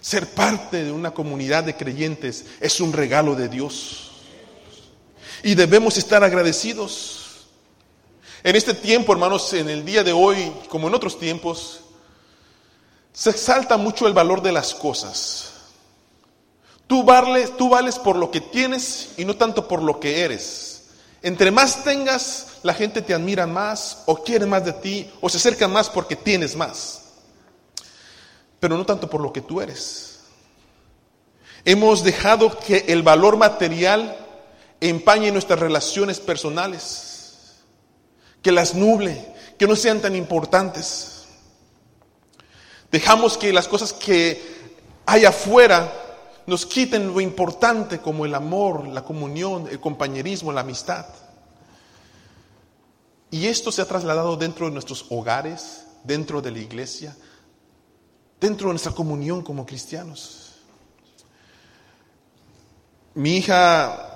Ser 0.00 0.28
parte 0.28 0.84
de 0.84 0.92
una 0.92 1.10
comunidad 1.10 1.64
de 1.64 1.74
creyentes 1.74 2.44
es 2.60 2.80
un 2.80 2.92
regalo 2.92 3.34
de 3.34 3.48
Dios. 3.48 4.12
Y 5.44 5.54
debemos 5.54 5.98
estar 5.98 6.24
agradecidos. 6.24 7.44
En 8.42 8.56
este 8.56 8.72
tiempo, 8.72 9.12
hermanos, 9.12 9.52
en 9.52 9.68
el 9.68 9.84
día 9.84 10.02
de 10.02 10.10
hoy, 10.10 10.50
como 10.70 10.88
en 10.88 10.94
otros 10.94 11.18
tiempos, 11.18 11.80
se 13.12 13.28
exalta 13.28 13.76
mucho 13.76 14.06
el 14.06 14.14
valor 14.14 14.40
de 14.40 14.52
las 14.52 14.74
cosas. 14.74 15.52
Tú 16.86 17.04
vales, 17.04 17.54
tú 17.58 17.68
vales 17.68 17.98
por 17.98 18.16
lo 18.16 18.30
que 18.30 18.40
tienes 18.40 19.10
y 19.18 19.26
no 19.26 19.36
tanto 19.36 19.68
por 19.68 19.82
lo 19.82 20.00
que 20.00 20.22
eres. 20.22 20.84
Entre 21.20 21.50
más 21.50 21.84
tengas, 21.84 22.46
la 22.62 22.72
gente 22.72 23.02
te 23.02 23.12
admira 23.12 23.46
más 23.46 23.98
o 24.06 24.24
quiere 24.24 24.46
más 24.46 24.64
de 24.64 24.72
ti 24.72 25.10
o 25.20 25.28
se 25.28 25.36
acerca 25.36 25.68
más 25.68 25.90
porque 25.90 26.16
tienes 26.16 26.56
más. 26.56 27.02
Pero 28.60 28.78
no 28.78 28.86
tanto 28.86 29.10
por 29.10 29.20
lo 29.20 29.30
que 29.30 29.42
tú 29.42 29.60
eres. 29.60 30.20
Hemos 31.66 32.02
dejado 32.02 32.58
que 32.58 32.86
el 32.88 33.02
valor 33.02 33.36
material 33.36 34.23
empañe 34.88 35.30
nuestras 35.30 35.58
relaciones 35.58 36.20
personales, 36.20 37.54
que 38.42 38.52
las 38.52 38.74
nuble, 38.74 39.34
que 39.58 39.66
no 39.66 39.76
sean 39.76 40.00
tan 40.00 40.14
importantes. 40.14 41.24
Dejamos 42.90 43.38
que 43.38 43.52
las 43.52 43.66
cosas 43.66 43.92
que 43.92 44.40
hay 45.06 45.24
afuera 45.24 45.92
nos 46.46 46.66
quiten 46.66 47.08
lo 47.08 47.20
importante 47.20 47.98
como 47.98 48.26
el 48.26 48.34
amor, 48.34 48.86
la 48.86 49.02
comunión, 49.04 49.68
el 49.70 49.80
compañerismo, 49.80 50.52
la 50.52 50.60
amistad. 50.60 51.06
Y 53.30 53.46
esto 53.46 53.72
se 53.72 53.82
ha 53.82 53.86
trasladado 53.86 54.36
dentro 54.36 54.66
de 54.66 54.72
nuestros 54.72 55.06
hogares, 55.08 55.86
dentro 56.04 56.42
de 56.42 56.50
la 56.50 56.58
iglesia, 56.58 57.16
dentro 58.38 58.68
de 58.68 58.74
nuestra 58.74 58.92
comunión 58.92 59.42
como 59.42 59.64
cristianos. 59.64 60.52
Mi 63.14 63.38
hija 63.38 64.13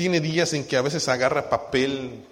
tiene 0.00 0.18
días 0.22 0.54
en 0.54 0.66
que 0.66 0.78
a 0.78 0.80
veces 0.80 1.06
agarra 1.10 1.50
papel 1.50 2.24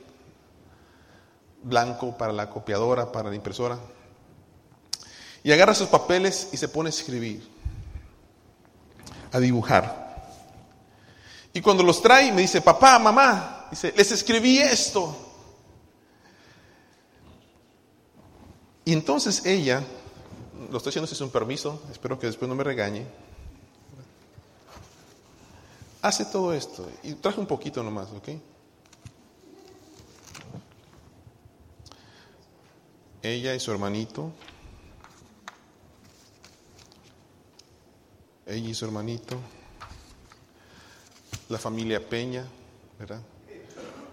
blanco 1.62 2.16
para 2.16 2.32
la 2.32 2.48
copiadora, 2.48 3.12
para 3.12 3.28
la 3.28 3.36
impresora, 3.36 3.78
y 5.44 5.52
agarra 5.52 5.72
esos 5.72 5.90
papeles 5.90 6.48
y 6.50 6.56
se 6.56 6.68
pone 6.68 6.88
a 6.88 6.96
escribir, 6.96 7.46
a 9.30 9.38
dibujar. 9.38 10.32
Y 11.52 11.60
cuando 11.60 11.82
los 11.82 12.00
trae 12.00 12.32
me 12.32 12.40
dice, 12.40 12.62
papá, 12.62 12.98
mamá, 12.98 13.66
dice, 13.70 13.92
les 13.94 14.12
escribí 14.12 14.56
esto. 14.60 15.14
Y 18.86 18.94
entonces 18.94 19.44
ella, 19.44 19.82
lo 20.70 20.78
estoy 20.78 20.88
haciendo 20.88 21.06
sin 21.06 21.22
un 21.22 21.30
permiso, 21.30 21.82
espero 21.92 22.18
que 22.18 22.28
después 22.28 22.48
no 22.48 22.54
me 22.54 22.64
regañe, 22.64 23.06
hace 26.02 26.24
todo 26.24 26.52
esto. 26.52 26.88
Y 27.02 27.14
traje 27.14 27.40
un 27.40 27.46
poquito 27.46 27.82
nomás, 27.82 28.08
¿ok? 28.12 28.28
Ella 33.22 33.54
y 33.54 33.60
su 33.60 33.70
hermanito. 33.72 34.30
Ella 38.46 38.68
y 38.68 38.74
su 38.74 38.84
hermanito. 38.84 39.36
La 41.48 41.58
familia 41.58 42.06
Peña, 42.08 42.46
¿verdad? 42.98 43.20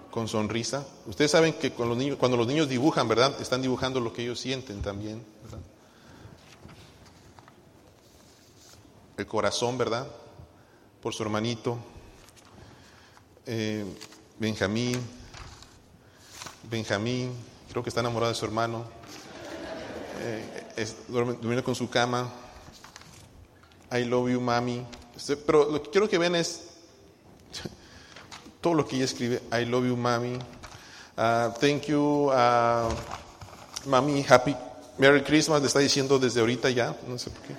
Con 0.10 0.28
sonrisa. 0.28 0.86
Ustedes 1.06 1.32
saben 1.32 1.54
que 1.54 1.72
cuando 1.72 2.38
los 2.38 2.48
niños 2.48 2.70
dibujan, 2.70 3.08
¿verdad? 3.08 3.40
Están 3.42 3.62
dibujando 3.62 4.00
lo 4.00 4.12
que 4.14 4.24
ellos 4.24 4.40
sienten 4.40 4.82
también, 4.82 5.24
¿verdad? 5.44 5.60
El 9.18 9.28
corazón, 9.28 9.78
¿verdad? 9.78 10.08
Por 11.06 11.14
su 11.14 11.22
hermanito 11.22 11.78
eh, 13.46 13.86
Benjamín. 14.40 15.00
Benjamín, 16.64 17.32
creo 17.70 17.84
que 17.84 17.90
está 17.90 18.02
enamorado 18.02 18.32
de 18.32 18.36
su 18.36 18.44
hermano. 18.44 18.86
Eh, 20.22 20.88
durmiendo 21.08 21.64
con 21.64 21.76
su 21.76 21.92
cama. 21.92 22.28
I 23.92 24.04
love 24.06 24.32
you, 24.32 24.42
mami. 24.42 24.84
Este, 25.16 25.38
pero 25.38 25.70
lo 25.70 25.84
que 25.84 25.92
quiero 25.92 26.10
que 26.10 26.18
vean 26.18 26.34
es 26.34 26.70
todo 28.60 28.74
lo 28.74 28.88
que 28.88 28.96
ella 28.96 29.06
escribe. 29.06 29.44
I 29.54 29.64
love 29.66 29.86
you, 29.86 29.96
mami. 29.96 30.40
Uh, 31.16 31.52
thank 31.60 31.84
you, 31.84 32.32
uh, 32.32 32.90
mami. 33.86 34.26
Happy 34.28 34.56
Merry 34.98 35.22
Christmas. 35.22 35.62
Le 35.62 35.68
está 35.68 35.78
diciendo 35.78 36.18
desde 36.18 36.40
ahorita 36.40 36.72
ya. 36.72 36.98
No 37.08 37.20
sé 37.20 37.30
por 37.30 37.44
qué. 37.44 37.54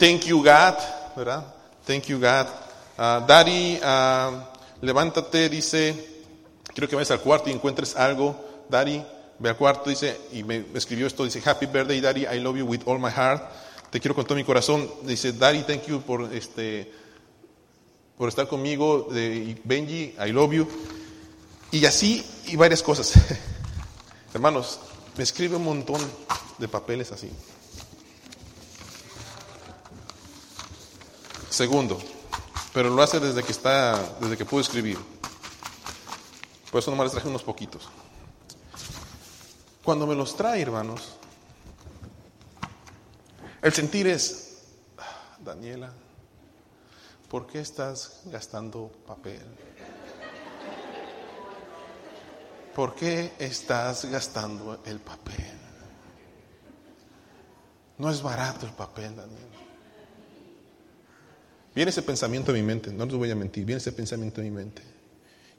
Thank 0.00 0.24
you, 0.24 0.38
God. 0.38 0.74
¿Verdad? 1.16 1.55
Thank 1.86 2.06
you, 2.08 2.18
God. 2.18 2.48
Uh, 2.98 3.24
Daddy, 3.24 3.78
uh, 3.80 4.42
levántate, 4.82 5.48
dice, 5.48 5.94
quiero 6.74 6.88
que 6.88 6.96
vayas 6.96 7.12
al 7.12 7.20
cuarto 7.20 7.48
y 7.48 7.52
encuentres 7.52 7.94
algo. 7.94 8.64
Daddy, 8.68 9.00
ve 9.38 9.50
al 9.50 9.56
cuarto, 9.56 9.88
dice, 9.88 10.18
y 10.32 10.42
me 10.42 10.64
escribió 10.74 11.06
esto, 11.06 11.24
dice, 11.24 11.40
Happy 11.48 11.66
birthday, 11.66 12.00
Daddy, 12.00 12.26
I 12.26 12.40
love 12.40 12.56
you 12.56 12.66
with 12.66 12.80
all 12.86 12.98
my 12.98 13.10
heart. 13.10 13.40
Te 13.90 14.00
quiero 14.00 14.16
con 14.16 14.24
todo 14.24 14.34
mi 14.34 14.42
corazón. 14.42 14.90
Dice, 15.02 15.32
Daddy, 15.32 15.62
thank 15.62 15.86
you 15.86 16.00
por, 16.00 16.22
este, 16.34 16.90
por 18.18 18.28
estar 18.28 18.48
conmigo. 18.48 19.06
De, 19.12 19.56
Benji, 19.62 20.16
I 20.18 20.32
love 20.32 20.54
you. 20.54 20.68
Y 21.70 21.84
así, 21.84 22.26
y 22.46 22.56
varias 22.56 22.82
cosas. 22.82 23.12
Hermanos, 24.34 24.80
me 25.16 25.22
escribe 25.22 25.54
un 25.54 25.62
montón 25.62 26.00
de 26.58 26.66
papeles 26.66 27.12
así. 27.12 27.30
Segundo, 31.56 31.98
pero 32.74 32.90
lo 32.90 33.02
hace 33.02 33.18
desde 33.18 33.42
que 33.42 33.50
está, 33.50 33.98
desde 34.20 34.36
que 34.36 34.44
pudo 34.44 34.60
escribir. 34.60 34.98
Por 36.70 36.80
eso 36.80 36.90
nomás 36.90 37.06
les 37.06 37.12
traje 37.12 37.28
unos 37.28 37.42
poquitos. 37.42 37.88
Cuando 39.82 40.06
me 40.06 40.14
los 40.14 40.36
trae, 40.36 40.60
hermanos, 40.60 41.16
el 43.62 43.72
sentir 43.72 44.06
es, 44.06 44.64
ah, 44.98 45.38
Daniela, 45.38 45.94
¿por 47.30 47.46
qué 47.46 47.60
estás 47.60 48.20
gastando 48.26 48.92
papel? 49.06 49.40
¿Por 52.74 52.94
qué 52.94 53.32
estás 53.38 54.04
gastando 54.04 54.82
el 54.84 55.00
papel? 55.00 55.58
No 57.96 58.10
es 58.10 58.20
barato 58.20 58.66
el 58.66 58.74
papel, 58.74 59.16
Daniela. 59.16 59.65
Viene 61.76 61.90
ese 61.90 62.00
pensamiento 62.00 62.52
a 62.52 62.54
mi 62.54 62.62
mente, 62.62 62.90
no 62.90 63.04
les 63.04 63.14
voy 63.14 63.30
a 63.30 63.34
mentir, 63.34 63.66
viene 63.66 63.76
ese 63.76 63.92
pensamiento 63.92 64.40
a 64.40 64.44
mi 64.44 64.50
mente. 64.50 64.80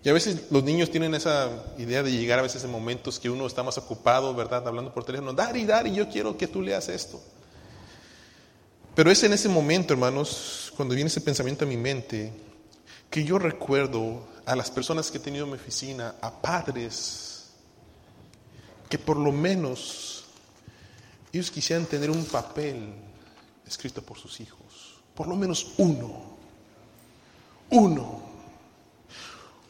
Y 0.04 0.10
a 0.10 0.14
veces 0.14 0.48
los 0.50 0.64
niños 0.64 0.90
tienen 0.90 1.14
esa 1.14 1.76
idea 1.78 2.02
de 2.02 2.12
llegar 2.12 2.40
a 2.40 2.42
veces 2.42 2.64
en 2.64 2.72
momentos 2.72 3.20
que 3.20 3.30
uno 3.30 3.46
está 3.46 3.62
más 3.62 3.78
ocupado, 3.78 4.34
¿verdad? 4.34 4.68
Hablando 4.68 4.92
por 4.92 5.04
teléfono, 5.04 5.32
Dari, 5.32 5.64
Dari, 5.64 5.94
yo 5.94 6.10
quiero 6.10 6.36
que 6.36 6.48
tú 6.48 6.64
leas 6.64 6.90
esto. 6.90 7.22
Pero 8.96 9.12
es 9.12 9.22
en 9.22 9.34
ese 9.34 9.48
momento, 9.48 9.94
hermanos, 9.94 10.74
cuando 10.76 10.96
viene 10.96 11.08
ese 11.08 11.22
pensamiento 11.22 11.66
a 11.66 11.68
mi 11.68 11.78
mente, 11.78 12.34
que 13.12 13.24
yo 13.24 13.38
recuerdo 13.38 14.28
a 14.48 14.56
las 14.56 14.72
personas 14.72 15.12
que 15.12 15.20
he 15.20 15.22
tenido 15.22 15.46
en 15.46 15.52
mi 15.52 15.58
oficina, 15.58 16.16
a 16.20 16.42
padres, 16.42 17.52
que 18.90 18.98
por 18.98 19.18
lo 19.18 19.32
menos 19.32 20.26
ellos 21.32 21.52
quisieran 21.52 21.86
tener 21.86 22.10
un 22.10 22.26
papel 22.26 22.92
escrito 23.68 24.02
por 24.02 24.18
sus 24.18 24.40
hijos 24.40 24.67
por 25.18 25.28
lo 25.28 25.36
menos 25.36 25.74
uno, 25.78 26.38
uno, 27.72 28.28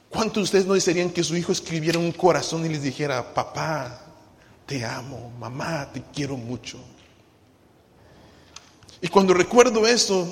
¿Cuántos 0.10 0.36
de 0.36 0.42
ustedes 0.42 0.66
no 0.66 0.74
desearían 0.74 1.12
que 1.12 1.24
su 1.24 1.36
hijo 1.36 1.52
escribiera 1.52 2.00
un 2.00 2.12
corazón 2.12 2.66
y 2.66 2.70
les 2.70 2.82
dijera, 2.82 3.34
papá, 3.34 4.02
te 4.66 4.84
amo, 4.84 5.32
mamá, 5.38 5.90
te 5.94 6.02
quiero 6.14 6.38
mucho? 6.38 6.80
Y 9.02 9.10
cuando 9.10 9.34
recuerdo 9.34 9.86
eso, 9.86 10.28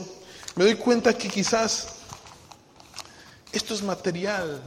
me 0.56 0.64
doy 0.64 0.76
cuenta 0.76 1.16
que 1.16 1.28
quizás 1.28 1.98
esto 3.52 3.74
es 3.74 3.84
material, 3.84 4.64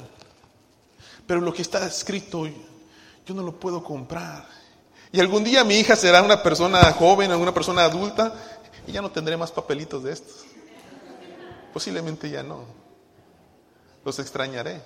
pero 1.26 1.40
lo 1.40 1.52
que 1.52 1.62
está 1.62 1.85
escrito 1.87 2.47
yo 3.26 3.35
no 3.35 3.43
lo 3.43 3.59
puedo 3.59 3.83
comprar. 3.83 4.47
Y 5.11 5.21
algún 5.21 5.43
día 5.43 5.64
mi 5.64 5.81
hija 5.81 5.97
será 5.97 6.23
una 6.23 6.43
persona 6.43 6.81
joven, 6.93 7.33
una 7.33 7.52
persona 7.52 7.85
adulta, 7.85 8.58
y 8.88 8.92
ya 8.92 9.02
no 9.02 9.11
tendré 9.11 9.37
más 9.37 9.52
papelitos 9.52 10.02
de 10.02 10.12
estos. 10.12 10.47
Posiblemente 11.75 12.30
ya 12.30 12.42
no. 12.42 12.64
Los 14.02 14.18
extrañaré. 14.18 14.80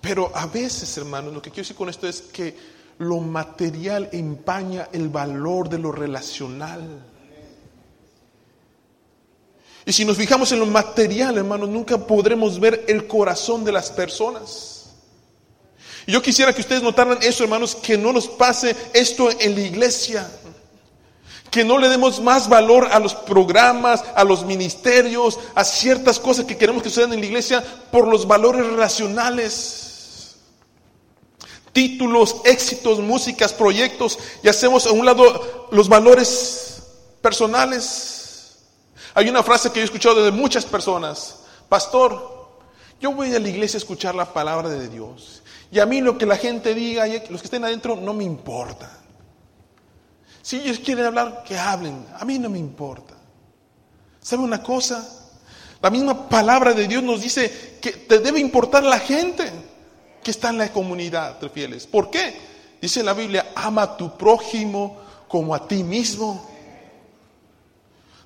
Pero 0.00 0.30
a 0.32 0.46
veces, 0.46 0.96
hermanos, 0.96 1.34
lo 1.34 1.42
que 1.42 1.50
quiero 1.50 1.62
decir 1.62 1.76
con 1.76 1.88
esto 1.88 2.06
es 2.06 2.22
que 2.22 2.56
lo 2.98 3.18
material 3.18 4.08
empaña 4.12 4.88
el 4.92 5.08
valor 5.08 5.68
de 5.68 5.78
lo 5.78 5.90
relacional. 5.90 7.06
Y 9.84 9.92
si 9.92 10.04
nos 10.04 10.16
fijamos 10.16 10.52
en 10.52 10.60
lo 10.60 10.66
material, 10.66 11.38
hermanos, 11.38 11.68
nunca 11.68 11.98
podremos 12.06 12.60
ver 12.60 12.84
el 12.86 13.08
corazón 13.08 13.64
de 13.64 13.72
las 13.72 13.90
personas. 13.90 14.92
Y 16.06 16.12
yo 16.12 16.22
quisiera 16.22 16.52
que 16.52 16.60
ustedes 16.60 16.84
notaran 16.84 17.18
eso, 17.20 17.42
hermanos, 17.42 17.74
que 17.74 17.98
no 17.98 18.12
nos 18.12 18.28
pase 18.28 18.76
esto 18.92 19.28
en 19.40 19.56
la 19.56 19.60
iglesia. 19.60 20.30
Que 21.52 21.64
no 21.64 21.76
le 21.76 21.90
demos 21.90 22.20
más 22.20 22.48
valor 22.48 22.88
a 22.90 22.98
los 22.98 23.14
programas, 23.14 24.02
a 24.16 24.24
los 24.24 24.44
ministerios, 24.44 25.38
a 25.54 25.62
ciertas 25.64 26.18
cosas 26.18 26.46
que 26.46 26.56
queremos 26.56 26.82
que 26.82 26.88
sucedan 26.88 27.12
en 27.12 27.20
la 27.20 27.26
iglesia 27.26 27.62
por 27.92 28.08
los 28.08 28.26
valores 28.26 28.66
relacionales. 28.66 30.36
Títulos, 31.72 32.36
éxitos, 32.44 33.00
músicas, 33.00 33.52
proyectos, 33.52 34.18
y 34.42 34.48
hacemos 34.48 34.86
a 34.86 34.92
un 34.92 35.04
lado 35.04 35.68
los 35.70 35.88
valores 35.90 36.82
personales. 37.20 38.62
Hay 39.14 39.28
una 39.28 39.42
frase 39.42 39.70
que 39.70 39.76
yo 39.76 39.82
he 39.82 39.84
escuchado 39.84 40.24
de 40.24 40.30
muchas 40.30 40.64
personas. 40.64 41.40
Pastor, 41.68 42.48
yo 42.98 43.12
voy 43.12 43.34
a 43.34 43.38
la 43.38 43.48
iglesia 43.48 43.76
a 43.76 43.82
escuchar 43.82 44.14
la 44.14 44.32
palabra 44.32 44.70
de 44.70 44.88
Dios. 44.88 45.42
Y 45.70 45.80
a 45.80 45.86
mí 45.86 46.00
lo 46.00 46.16
que 46.16 46.24
la 46.24 46.36
gente 46.36 46.72
diga, 46.72 47.06
los 47.28 47.42
que 47.42 47.46
estén 47.46 47.64
adentro, 47.64 47.96
no 47.96 48.14
me 48.14 48.24
importa. 48.24 49.01
Si 50.42 50.56
ellos 50.56 50.80
quieren 50.80 51.06
hablar, 51.06 51.44
que 51.46 51.56
hablen. 51.56 52.04
A 52.18 52.24
mí 52.24 52.38
no 52.38 52.50
me 52.50 52.58
importa. 52.58 53.14
¿Sabe 54.20 54.42
una 54.42 54.62
cosa? 54.62 55.08
La 55.80 55.90
misma 55.90 56.28
palabra 56.28 56.74
de 56.74 56.86
Dios 56.86 57.02
nos 57.02 57.22
dice 57.22 57.78
que 57.80 57.92
te 57.92 58.18
debe 58.18 58.40
importar 58.40 58.84
la 58.84 58.98
gente 58.98 59.50
que 60.22 60.30
está 60.30 60.50
en 60.50 60.58
la 60.58 60.72
comunidad 60.72 61.40
de 61.40 61.48
fieles. 61.48 61.86
¿Por 61.86 62.10
qué? 62.10 62.36
Dice 62.80 63.02
la 63.02 63.14
Biblia, 63.14 63.52
ama 63.54 63.82
a 63.82 63.96
tu 63.96 64.16
prójimo 64.16 64.98
como 65.28 65.54
a 65.54 65.66
ti 65.66 65.82
mismo. 65.82 66.48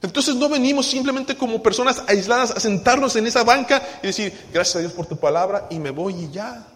Entonces 0.02 0.34
no 0.34 0.48
venimos 0.48 0.86
simplemente 0.86 1.36
como 1.36 1.62
personas 1.62 2.02
aisladas 2.06 2.50
a 2.50 2.60
sentarnos 2.60 3.16
en 3.16 3.26
esa 3.26 3.44
banca 3.44 3.82
y 4.02 4.08
decir, 4.08 4.32
gracias 4.52 4.76
a 4.76 4.78
Dios 4.80 4.92
por 4.92 5.06
tu 5.06 5.16
palabra 5.16 5.66
y 5.70 5.78
me 5.78 5.90
voy 5.90 6.14
y 6.14 6.30
ya. 6.30 6.66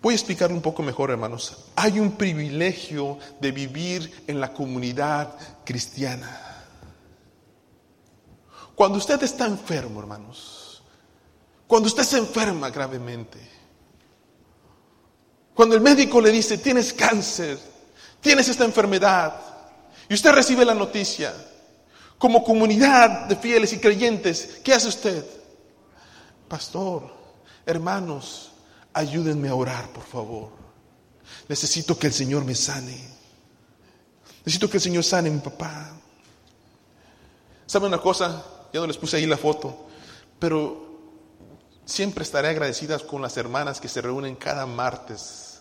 Voy 0.00 0.14
a 0.14 0.16
explicar 0.16 0.52
un 0.52 0.62
poco 0.62 0.82
mejor, 0.82 1.10
hermanos. 1.10 1.56
Hay 1.74 1.98
un 1.98 2.12
privilegio 2.12 3.18
de 3.40 3.50
vivir 3.50 4.24
en 4.28 4.40
la 4.40 4.52
comunidad 4.52 5.34
cristiana. 5.64 6.48
Cuando 8.76 8.98
usted 8.98 9.20
está 9.24 9.46
enfermo, 9.46 9.98
hermanos, 9.98 10.82
cuando 11.66 11.88
usted 11.88 12.04
se 12.04 12.18
enferma 12.18 12.70
gravemente, 12.70 13.38
cuando 15.52 15.74
el 15.74 15.80
médico 15.80 16.20
le 16.20 16.30
dice, 16.30 16.58
tienes 16.58 16.92
cáncer, 16.92 17.58
tienes 18.20 18.48
esta 18.48 18.64
enfermedad, 18.64 19.34
y 20.08 20.14
usted 20.14 20.30
recibe 20.30 20.64
la 20.64 20.74
noticia, 20.74 21.34
como 22.18 22.44
comunidad 22.44 23.26
de 23.26 23.34
fieles 23.34 23.72
y 23.72 23.80
creyentes, 23.80 24.60
¿qué 24.62 24.74
hace 24.74 24.86
usted? 24.86 25.24
Pastor, 26.46 27.12
hermanos, 27.66 28.47
ayúdenme 28.98 29.48
a 29.48 29.54
orar, 29.54 29.88
por 29.92 30.04
favor. 30.04 30.50
Necesito 31.48 31.96
que 31.98 32.08
el 32.08 32.12
Señor 32.12 32.44
me 32.44 32.54
sane. 32.54 32.98
Necesito 34.38 34.68
que 34.68 34.78
el 34.78 34.82
Señor 34.82 35.04
sane 35.04 35.28
a 35.28 35.32
mi 35.32 35.38
papá. 35.38 35.92
¿Sabe 37.66 37.86
una 37.86 38.00
cosa? 38.00 38.44
Ya 38.72 38.80
no 38.80 38.86
les 38.86 38.96
puse 38.96 39.16
ahí 39.16 39.26
la 39.26 39.36
foto, 39.36 39.88
pero 40.38 40.88
siempre 41.84 42.24
estaré 42.24 42.48
agradecida 42.48 42.98
con 42.98 43.22
las 43.22 43.36
hermanas 43.36 43.80
que 43.80 43.88
se 43.88 44.00
reúnen 44.00 44.34
cada 44.36 44.66
martes 44.66 45.60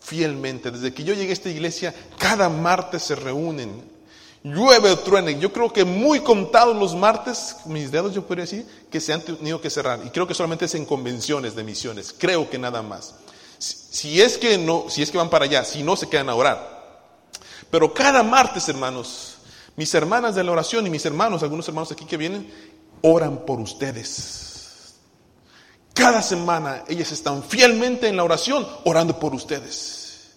fielmente. 0.00 0.70
Desde 0.70 0.94
que 0.94 1.04
yo 1.04 1.14
llegué 1.14 1.30
a 1.30 1.32
esta 1.32 1.50
iglesia, 1.50 1.94
cada 2.18 2.48
martes 2.48 3.02
se 3.02 3.16
reúnen. 3.16 3.97
Llueve 4.44 4.90
o 4.90 4.98
truene. 4.98 5.38
Yo 5.38 5.52
creo 5.52 5.72
que 5.72 5.84
muy 5.84 6.20
contados 6.20 6.76
los 6.76 6.94
martes, 6.94 7.56
mis 7.64 7.90
dedos 7.90 8.14
yo 8.14 8.26
podría 8.26 8.44
decir, 8.44 8.66
que 8.90 9.00
se 9.00 9.12
han 9.12 9.22
tenido 9.22 9.60
que 9.60 9.70
cerrar. 9.70 10.00
Y 10.04 10.10
creo 10.10 10.26
que 10.26 10.34
solamente 10.34 10.66
es 10.66 10.74
en 10.74 10.84
convenciones 10.84 11.54
de 11.54 11.64
misiones. 11.64 12.14
Creo 12.16 12.48
que 12.48 12.58
nada 12.58 12.82
más. 12.82 13.14
Si 13.58 14.20
es 14.20 14.38
que 14.38 14.56
no, 14.56 14.86
si 14.88 15.02
es 15.02 15.10
que 15.10 15.18
van 15.18 15.30
para 15.30 15.46
allá, 15.46 15.64
si 15.64 15.82
no 15.82 15.96
se 15.96 16.08
quedan 16.08 16.28
a 16.28 16.36
orar. 16.36 16.78
Pero 17.70 17.92
cada 17.92 18.22
martes, 18.22 18.68
hermanos, 18.68 19.38
mis 19.76 19.92
hermanas 19.94 20.34
de 20.36 20.44
la 20.44 20.52
oración 20.52 20.86
y 20.86 20.90
mis 20.90 21.04
hermanos, 21.04 21.42
algunos 21.42 21.66
hermanos 21.66 21.90
aquí 21.90 22.04
que 22.04 22.16
vienen, 22.16 22.50
oran 23.02 23.44
por 23.44 23.58
ustedes. 23.58 24.94
Cada 25.92 26.22
semana 26.22 26.84
ellas 26.86 27.10
están 27.10 27.42
fielmente 27.42 28.06
en 28.06 28.16
la 28.16 28.22
oración 28.22 28.66
orando 28.84 29.18
por 29.18 29.34
ustedes. 29.34 30.36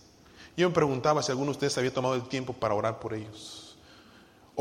Yo 0.58 0.68
me 0.68 0.74
preguntaba 0.74 1.22
si 1.22 1.32
alguno 1.32 1.52
de 1.52 1.58
ustedes 1.58 1.78
había 1.78 1.94
tomado 1.94 2.16
el 2.16 2.24
tiempo 2.24 2.52
para 2.52 2.74
orar 2.74 3.00
por 3.00 3.14
ellos 3.14 3.61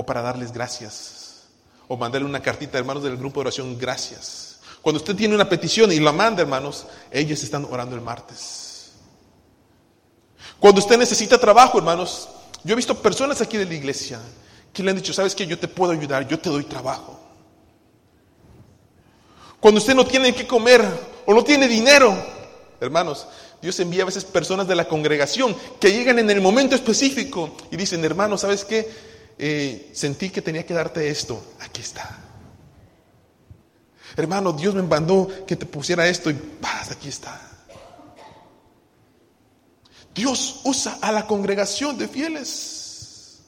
o 0.01 0.07
para 0.07 0.23
darles 0.23 0.51
gracias 0.51 1.43
o 1.87 1.95
mandarle 1.95 2.27
una 2.27 2.41
cartita, 2.41 2.79
hermanos 2.79 3.03
del 3.03 3.19
grupo 3.19 3.41
de 3.41 3.49
oración, 3.49 3.77
gracias. 3.77 4.61
Cuando 4.81 4.99
usted 4.99 5.15
tiene 5.15 5.35
una 5.35 5.47
petición 5.47 5.93
y 5.93 6.01
la 6.01 6.11
manda, 6.11 6.41
hermanos, 6.41 6.87
ellos 7.11 7.43
están 7.43 7.67
orando 7.71 7.97
el 7.97 8.01
martes. 8.01 8.93
Cuando 10.59 10.81
usted 10.81 10.97
necesita 10.97 11.37
trabajo, 11.37 11.77
hermanos, 11.77 12.31
yo 12.65 12.73
he 12.73 12.77
visto 12.77 12.95
personas 12.95 13.43
aquí 13.43 13.59
de 13.59 13.67
la 13.67 13.75
iglesia 13.75 14.19
que 14.73 14.83
le 14.83 14.91
han 14.91 14.97
dicho, 14.97 15.13
sabes 15.13 15.35
que 15.35 15.47
yo 15.47 15.59
te 15.59 15.69
puedo 15.69 15.93
ayudar, 15.93 16.27
yo 16.27 16.39
te 16.39 16.49
doy 16.49 16.65
trabajo. 16.65 17.21
Cuando 19.61 19.81
usted 19.81 19.95
no 19.95 20.07
tiene 20.07 20.35
que 20.35 20.47
comer 20.47 20.83
o 21.27 21.35
no 21.35 21.45
tiene 21.45 21.69
dinero, 21.69 22.17
hermanos, 22.81 23.27
Dios 23.61 23.79
envía 23.81 24.05
a 24.05 24.07
veces 24.07 24.25
personas 24.25 24.67
de 24.67 24.77
la 24.77 24.89
congregación 24.89 25.55
que 25.79 25.93
llegan 25.93 26.19
en 26.19 26.31
el 26.31 26.41
momento 26.41 26.75
específico 26.75 27.55
y 27.71 27.77
dicen, 27.77 28.03
hermano, 28.03 28.39
¿sabes 28.39 28.65
qué? 28.65 29.10
Eh, 29.43 29.91
sentí 29.95 30.29
que 30.29 30.43
tenía 30.43 30.67
que 30.67 30.75
darte 30.75 31.09
esto. 31.09 31.43
Aquí 31.61 31.81
está. 31.81 32.19
Hermano, 34.15 34.53
Dios 34.53 34.75
me 34.75 34.83
mandó 34.83 35.29
que 35.47 35.57
te 35.57 35.65
pusiera 35.65 36.07
esto 36.07 36.29
y 36.29 36.35
paz, 36.35 36.91
aquí 36.91 37.09
está. 37.09 37.41
Dios 40.15 40.61
usa 40.65 40.99
a 41.01 41.11
la 41.11 41.27
congregación 41.27 41.97
de 41.97 42.07
fieles. 42.07 43.41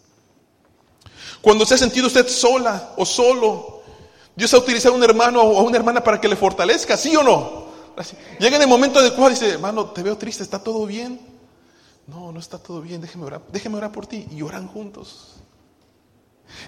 Cuando 1.42 1.66
se 1.66 1.74
ha 1.74 1.78
sentido 1.78 2.06
usted 2.06 2.26
sola 2.26 2.94
o 2.96 3.04
solo, 3.04 3.82
Dios 4.34 4.54
ha 4.54 4.58
utilizado 4.58 4.94
a 4.94 4.96
un 4.96 5.04
hermano 5.04 5.42
o 5.42 5.58
a 5.58 5.62
una 5.62 5.76
hermana 5.76 6.02
para 6.02 6.18
que 6.18 6.28
le 6.28 6.36
fortalezca, 6.36 6.96
¿sí 6.96 7.14
o 7.16 7.22
no? 7.22 7.66
Llega 8.38 8.56
en 8.56 8.62
el 8.62 8.68
momento 8.68 8.98
adecuado 8.98 9.30
y 9.30 9.34
dice, 9.34 9.50
hermano, 9.50 9.90
te 9.90 10.02
veo 10.02 10.16
triste, 10.16 10.42
¿está 10.42 10.58
todo 10.58 10.86
bien? 10.86 11.20
No, 12.06 12.32
no 12.32 12.40
está 12.40 12.56
todo 12.56 12.80
bien, 12.80 13.02
déjeme 13.02 13.26
orar, 13.26 13.42
déjeme 13.52 13.76
orar 13.76 13.92
por 13.92 14.06
ti. 14.06 14.26
Y 14.30 14.40
oran 14.40 14.68
juntos. 14.68 15.41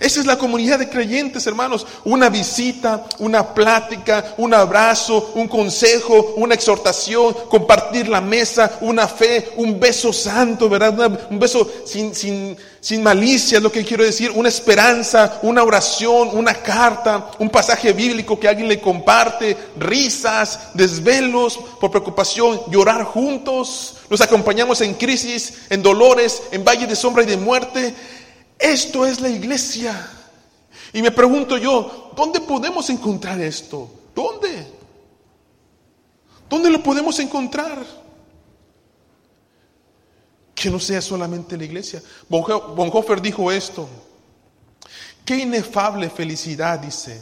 Esa 0.00 0.20
es 0.20 0.26
la 0.26 0.38
comunidad 0.38 0.78
de 0.78 0.88
creyentes, 0.88 1.46
hermanos. 1.46 1.86
Una 2.04 2.28
visita, 2.28 3.04
una 3.18 3.54
plática, 3.54 4.34
un 4.38 4.52
abrazo, 4.52 5.32
un 5.34 5.48
consejo, 5.48 6.34
una 6.36 6.54
exhortación, 6.54 7.34
compartir 7.48 8.08
la 8.08 8.20
mesa, 8.20 8.78
una 8.80 9.06
fe, 9.06 9.52
un 9.56 9.78
beso 9.78 10.12
santo, 10.12 10.68
¿verdad? 10.68 11.26
Un 11.30 11.38
beso 11.38 11.70
sin, 11.86 12.14
sin, 12.14 12.56
sin 12.80 13.02
malicia, 13.02 13.58
es 13.58 13.62
lo 13.62 13.70
que 13.72 13.84
quiero 13.84 14.04
decir. 14.04 14.32
Una 14.32 14.48
esperanza, 14.48 15.38
una 15.42 15.62
oración, 15.62 16.30
una 16.32 16.54
carta, 16.54 17.30
un 17.38 17.48
pasaje 17.48 17.92
bíblico 17.92 18.38
que 18.38 18.48
alguien 18.48 18.68
le 18.68 18.80
comparte, 18.80 19.56
risas, 19.78 20.74
desvelos 20.74 21.58
por 21.80 21.90
preocupación, 21.90 22.60
llorar 22.70 23.04
juntos. 23.04 23.94
Nos 24.10 24.20
acompañamos 24.20 24.80
en 24.80 24.94
crisis, 24.94 25.54
en 25.70 25.82
dolores, 25.82 26.42
en 26.50 26.64
valle 26.64 26.86
de 26.86 26.96
sombra 26.96 27.22
y 27.22 27.26
de 27.26 27.36
muerte. 27.36 27.94
Esto 28.64 29.04
es 29.04 29.20
la 29.20 29.28
iglesia. 29.28 30.10
Y 30.94 31.02
me 31.02 31.10
pregunto 31.10 31.58
yo, 31.58 32.12
¿dónde 32.16 32.40
podemos 32.40 32.88
encontrar 32.88 33.38
esto? 33.38 33.90
¿Dónde? 34.14 34.66
¿Dónde 36.48 36.70
lo 36.70 36.82
podemos 36.82 37.18
encontrar? 37.18 37.84
Que 40.54 40.70
no 40.70 40.80
sea 40.80 41.02
solamente 41.02 41.58
la 41.58 41.64
iglesia. 41.64 42.02
Bonhoeffer 42.26 43.20
dijo 43.20 43.52
esto. 43.52 43.86
Qué 45.26 45.36
inefable 45.36 46.08
felicidad, 46.08 46.78
dice, 46.78 47.20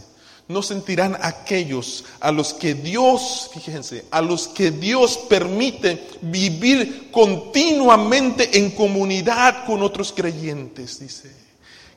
no 0.52 0.62
sentirán 0.62 1.16
aquellos 1.20 2.04
a 2.20 2.30
los 2.30 2.52
que 2.54 2.74
Dios, 2.74 3.50
fíjense, 3.52 4.04
a 4.10 4.20
los 4.20 4.48
que 4.48 4.70
Dios 4.70 5.18
permite 5.28 6.08
vivir 6.20 7.10
continuamente 7.10 8.58
en 8.58 8.70
comunidad 8.70 9.64
con 9.64 9.82
otros 9.82 10.12
creyentes, 10.12 11.00
dice. 11.00 11.34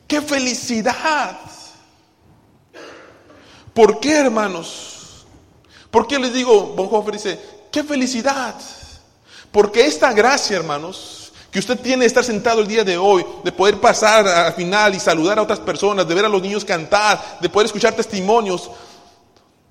¡Qué 0.07 0.21
felicidad! 0.21 1.39
¿Por 3.73 3.99
qué, 3.99 4.13
hermanos? 4.13 5.25
¿Por 5.91 6.07
qué 6.07 6.17
les 6.17 6.33
digo, 6.33 6.73
Bonhoeffer 6.75 7.13
dice, 7.13 7.39
qué 7.71 7.83
felicidad? 7.83 8.55
Porque 9.51 9.85
esta 9.85 10.13
gracia, 10.13 10.57
hermanos, 10.57 11.24
que 11.55 11.59
usted 11.59 11.79
tiene 11.79 12.01
de 12.01 12.07
estar 12.07 12.21
sentado 12.21 12.59
el 12.59 12.67
día 12.67 12.83
de 12.83 12.97
hoy, 12.97 13.25
de 13.41 13.49
poder 13.53 13.79
pasar 13.79 14.27
al 14.27 14.51
final 14.55 14.93
y 14.93 14.99
saludar 14.99 15.39
a 15.39 15.41
otras 15.41 15.61
personas, 15.61 16.05
de 16.05 16.13
ver 16.13 16.25
a 16.25 16.27
los 16.27 16.41
niños 16.41 16.65
cantar, 16.65 17.39
de 17.39 17.47
poder 17.47 17.67
escuchar 17.67 17.95
testimonios, 17.95 18.69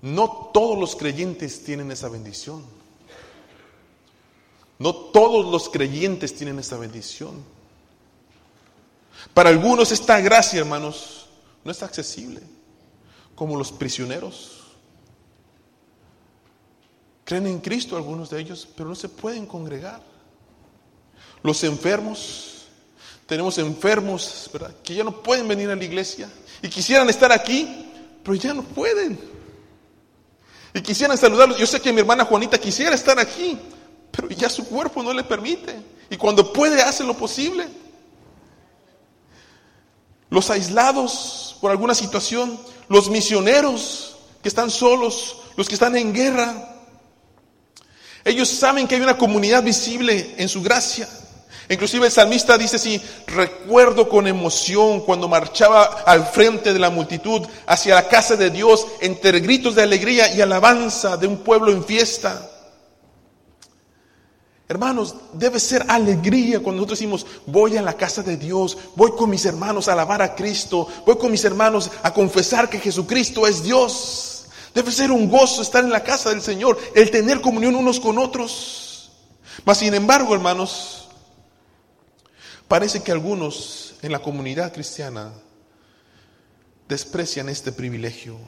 no 0.00 0.48
todos 0.54 0.78
los 0.78 0.96
creyentes 0.96 1.62
tienen 1.62 1.92
esa 1.92 2.08
bendición. 2.08 2.64
No 4.78 4.94
todos 4.94 5.44
los 5.44 5.68
creyentes 5.68 6.34
tienen 6.34 6.58
esa 6.58 6.78
bendición. 6.78 7.44
Para 9.34 9.50
algunos 9.50 9.92
esta 9.92 10.18
gracia, 10.20 10.60
hermanos, 10.60 11.26
no 11.64 11.70
es 11.70 11.82
accesible, 11.82 12.40
como 13.34 13.58
los 13.58 13.70
prisioneros. 13.70 14.62
Creen 17.24 17.46
en 17.46 17.58
Cristo 17.58 17.94
algunos 17.94 18.30
de 18.30 18.40
ellos, 18.40 18.66
pero 18.74 18.88
no 18.88 18.94
se 18.94 19.10
pueden 19.10 19.44
congregar. 19.44 20.13
Los 21.44 21.62
enfermos, 21.62 22.66
tenemos 23.26 23.56
enfermos. 23.58 24.50
Que 24.82 24.96
ya 24.96 25.04
no 25.04 25.22
pueden 25.22 25.46
venir 25.46 25.70
a 25.70 25.76
la 25.76 25.84
iglesia 25.84 26.28
y 26.60 26.68
quisieran 26.68 27.08
estar 27.08 27.30
aquí, 27.30 27.86
pero 28.24 28.34
ya 28.34 28.52
no 28.52 28.64
pueden. 28.64 29.16
Y 30.74 30.80
quisieran 30.80 31.16
saludarlos. 31.16 31.56
Yo 31.56 31.66
sé 31.68 31.80
que 31.80 31.92
mi 31.92 32.00
hermana 32.00 32.24
Juanita 32.24 32.58
quisiera 32.58 32.96
estar 32.96 33.20
aquí, 33.20 33.56
pero 34.10 34.28
ya 34.30 34.48
su 34.48 34.66
cuerpo 34.66 35.04
no 35.04 35.12
le 35.12 35.22
permite. 35.22 35.76
Y 36.10 36.16
cuando 36.16 36.52
puede, 36.52 36.82
hace 36.82 37.04
lo 37.04 37.16
posible 37.16 37.68
los 40.34 40.50
aislados 40.50 41.56
por 41.60 41.70
alguna 41.70 41.94
situación, 41.94 42.58
los 42.88 43.08
misioneros 43.08 44.16
que 44.42 44.48
están 44.48 44.68
solos, 44.68 45.36
los 45.56 45.68
que 45.68 45.74
están 45.74 45.96
en 45.96 46.12
guerra. 46.12 46.74
Ellos 48.24 48.48
saben 48.48 48.88
que 48.88 48.96
hay 48.96 49.00
una 49.00 49.16
comunidad 49.16 49.62
visible 49.62 50.34
en 50.36 50.48
su 50.48 50.60
gracia. 50.60 51.08
Inclusive 51.68 52.06
el 52.06 52.12
salmista 52.12 52.58
dice 52.58 52.76
así, 52.76 53.00
recuerdo 53.26 54.08
con 54.08 54.26
emoción 54.26 55.00
cuando 55.00 55.28
marchaba 55.28 55.84
al 56.04 56.26
frente 56.26 56.72
de 56.72 56.78
la 56.78 56.90
multitud 56.90 57.46
hacia 57.66 57.94
la 57.94 58.08
casa 58.08 58.36
de 58.36 58.50
Dios 58.50 58.86
entre 59.00 59.40
gritos 59.40 59.74
de 59.74 59.82
alegría 59.82 60.34
y 60.34 60.40
alabanza 60.40 61.16
de 61.16 61.26
un 61.26 61.38
pueblo 61.38 61.72
en 61.72 61.84
fiesta. 61.84 62.50
Hermanos, 64.66 65.14
debe 65.34 65.60
ser 65.60 65.84
alegría 65.88 66.60
cuando 66.60 66.80
nosotros 66.80 66.98
decimos, 66.98 67.26
voy 67.46 67.76
a 67.76 67.82
la 67.82 67.94
casa 67.94 68.22
de 68.22 68.36
Dios, 68.36 68.76
voy 68.96 69.12
con 69.12 69.28
mis 69.28 69.44
hermanos 69.44 69.88
a 69.88 69.92
alabar 69.92 70.22
a 70.22 70.34
Cristo, 70.34 70.88
voy 71.06 71.16
con 71.16 71.30
mis 71.30 71.44
hermanos 71.44 71.90
a 72.02 72.12
confesar 72.14 72.70
que 72.70 72.80
Jesucristo 72.80 73.46
es 73.46 73.62
Dios. 73.62 74.46
Debe 74.74 74.90
ser 74.90 75.12
un 75.12 75.30
gozo 75.30 75.62
estar 75.62 75.84
en 75.84 75.90
la 75.90 76.02
casa 76.02 76.30
del 76.30 76.42
Señor, 76.42 76.78
el 76.94 77.10
tener 77.10 77.40
comunión 77.40 77.74
unos 77.74 78.00
con 78.00 78.18
otros. 78.18 79.12
Mas, 79.64 79.78
sin 79.78 79.94
embargo, 79.94 80.34
hermanos, 80.34 81.03
parece 82.68 83.02
que 83.02 83.12
algunos 83.12 83.94
en 84.02 84.12
la 84.12 84.20
comunidad 84.20 84.72
cristiana 84.72 85.32
desprecian 86.88 87.48
este 87.48 87.72
privilegio. 87.72 88.38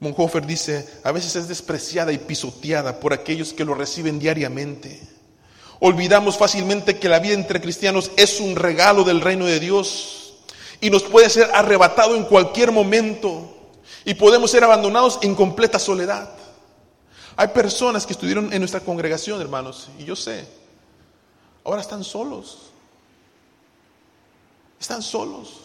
Monhofer 0.00 0.46
dice, 0.46 0.88
a 1.02 1.10
veces 1.10 1.34
es 1.34 1.48
despreciada 1.48 2.12
y 2.12 2.18
pisoteada 2.18 3.00
por 3.00 3.12
aquellos 3.12 3.52
que 3.52 3.64
lo 3.64 3.74
reciben 3.74 4.18
diariamente. 4.18 5.00
Olvidamos 5.80 6.36
fácilmente 6.36 6.98
que 6.98 7.08
la 7.08 7.18
vida 7.18 7.34
entre 7.34 7.60
cristianos 7.60 8.10
es 8.16 8.40
un 8.40 8.56
regalo 8.56 9.04
del 9.04 9.20
reino 9.20 9.46
de 9.46 9.60
Dios 9.60 10.34
y 10.80 10.90
nos 10.90 11.02
puede 11.02 11.28
ser 11.30 11.50
arrebatado 11.52 12.16
en 12.16 12.24
cualquier 12.24 12.70
momento 12.70 13.54
y 14.04 14.14
podemos 14.14 14.50
ser 14.50 14.64
abandonados 14.64 15.18
en 15.22 15.34
completa 15.34 15.78
soledad. 15.78 16.30
Hay 17.36 17.48
personas 17.48 18.06
que 18.06 18.12
estuvieron 18.12 18.52
en 18.52 18.60
nuestra 18.60 18.80
congregación, 18.80 19.40
hermanos, 19.40 19.90
y 19.98 20.04
yo 20.04 20.16
sé, 20.16 20.44
ahora 21.68 21.82
están 21.82 22.02
solos. 22.02 22.70
Están 24.80 25.02
solos. 25.02 25.60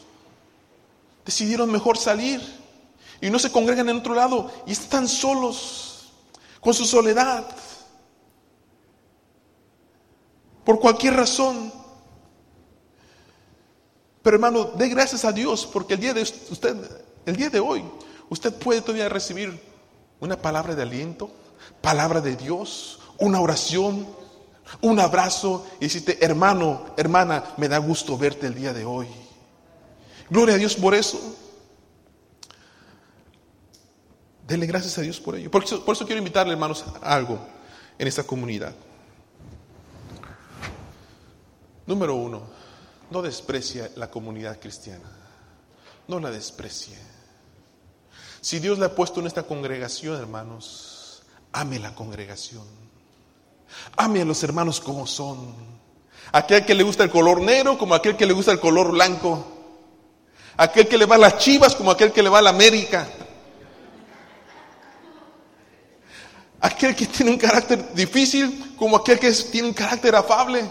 Decidieron 1.26 1.72
mejor 1.72 1.98
salir 1.98 2.42
y 3.22 3.30
no 3.30 3.40
se 3.40 3.52
congregan 3.52 3.88
en 3.88 3.98
otro 3.98 4.14
lado 4.14 4.52
y 4.66 4.74
están 4.74 5.08
solos, 5.08 6.12
con 6.60 6.74
su 6.74 6.86
soledad, 6.86 7.46
por 10.66 10.80
cualquier 10.80 11.16
razón. 11.16 11.72
Pero 14.22 14.36
hermano, 14.36 14.72
dé 14.76 14.90
gracias 14.90 15.24
a 15.24 15.32
Dios 15.32 15.66
porque 15.66 15.94
el 15.94 16.02
día 16.02 16.14
de 16.14 16.22
usted, 16.22 16.76
el 17.26 17.36
día 17.38 17.50
de 17.50 17.62
hoy, 17.62 17.84
usted 18.28 18.54
puede 18.54 18.82
todavía 18.82 19.08
recibir 19.08 19.58
una 20.20 20.42
palabra 20.42 20.76
de 20.76 20.82
aliento, 20.82 21.30
palabra 21.82 22.20
de 22.20 22.36
Dios, 22.36 23.00
una 23.20 23.40
oración, 23.40 24.06
un 24.82 25.00
abrazo 25.00 25.66
y 25.80 25.86
decirte, 25.86 26.24
hermano, 26.24 26.94
hermana, 26.98 27.44
me 27.58 27.68
da 27.68 27.78
gusto 27.78 28.18
verte 28.18 28.48
el 28.48 28.56
día 28.56 28.74
de 28.74 28.86
hoy. 28.86 29.08
Gloria 30.30 30.56
a 30.56 30.58
Dios 30.58 30.76
por 30.76 30.96
eso. 30.96 31.20
Denle 34.48 34.66
gracias 34.66 34.98
a 34.98 35.02
Dios 35.02 35.20
por 35.20 35.36
ello. 35.36 35.50
Por 35.50 35.64
eso, 35.64 35.84
por 35.84 35.96
eso 35.96 36.06
quiero 36.06 36.20
invitarle, 36.20 36.54
hermanos, 36.54 36.84
a 37.02 37.14
algo 37.14 37.40
en 37.98 38.08
esta 38.08 38.24
comunidad. 38.24 38.74
Número 41.86 42.16
uno, 42.16 42.44
no 43.10 43.22
desprecie 43.22 43.92
la 43.96 44.10
comunidad 44.10 44.60
cristiana. 44.60 45.10
No 46.08 46.20
la 46.20 46.32
desprecie. 46.32 46.98
Si 48.42 48.60
Dios 48.60 48.80
le 48.80 48.86
ha 48.86 48.96
puesto 48.96 49.20
en 49.22 49.28
esta 49.28 49.44
congregación, 49.44 50.18
hermanos, 50.18 51.24
ame 51.52 51.80
la 51.80 51.96
congregación. 51.96 52.83
Ame 53.98 54.22
a 54.22 54.26
los 54.26 54.44
hermanos 54.44 54.80
como 54.80 55.08
son. 55.08 55.56
Aquel 56.32 56.66
que 56.66 56.74
le 56.74 56.84
gusta 56.84 57.04
el 57.04 57.10
color 57.10 57.42
negro 57.42 57.78
como 57.78 57.94
aquel 57.94 58.16
que 58.16 58.26
le 58.26 58.34
gusta 58.34 58.52
el 58.52 58.60
color 58.60 58.92
blanco. 58.92 59.46
Aquel 60.58 60.88
que 60.88 60.98
le 60.98 61.06
va 61.06 61.16
a 61.16 61.20
las 61.20 61.38
chivas 61.38 61.76
como 61.76 61.92
aquel 61.92 62.12
que 62.12 62.24
le 62.24 62.30
va 62.30 62.40
a 62.40 62.44
la 62.44 62.50
América. 62.50 63.08
aquel 66.64 66.96
que 66.96 67.08
tiene 67.08 67.32
un 67.32 67.38
carácter 67.38 67.94
difícil 67.94 68.74
como 68.78 68.96
aquel 68.96 69.20
que 69.20 69.32
tiene 69.32 69.68
un 69.68 69.74
carácter 69.74 70.16
afable. 70.16 70.64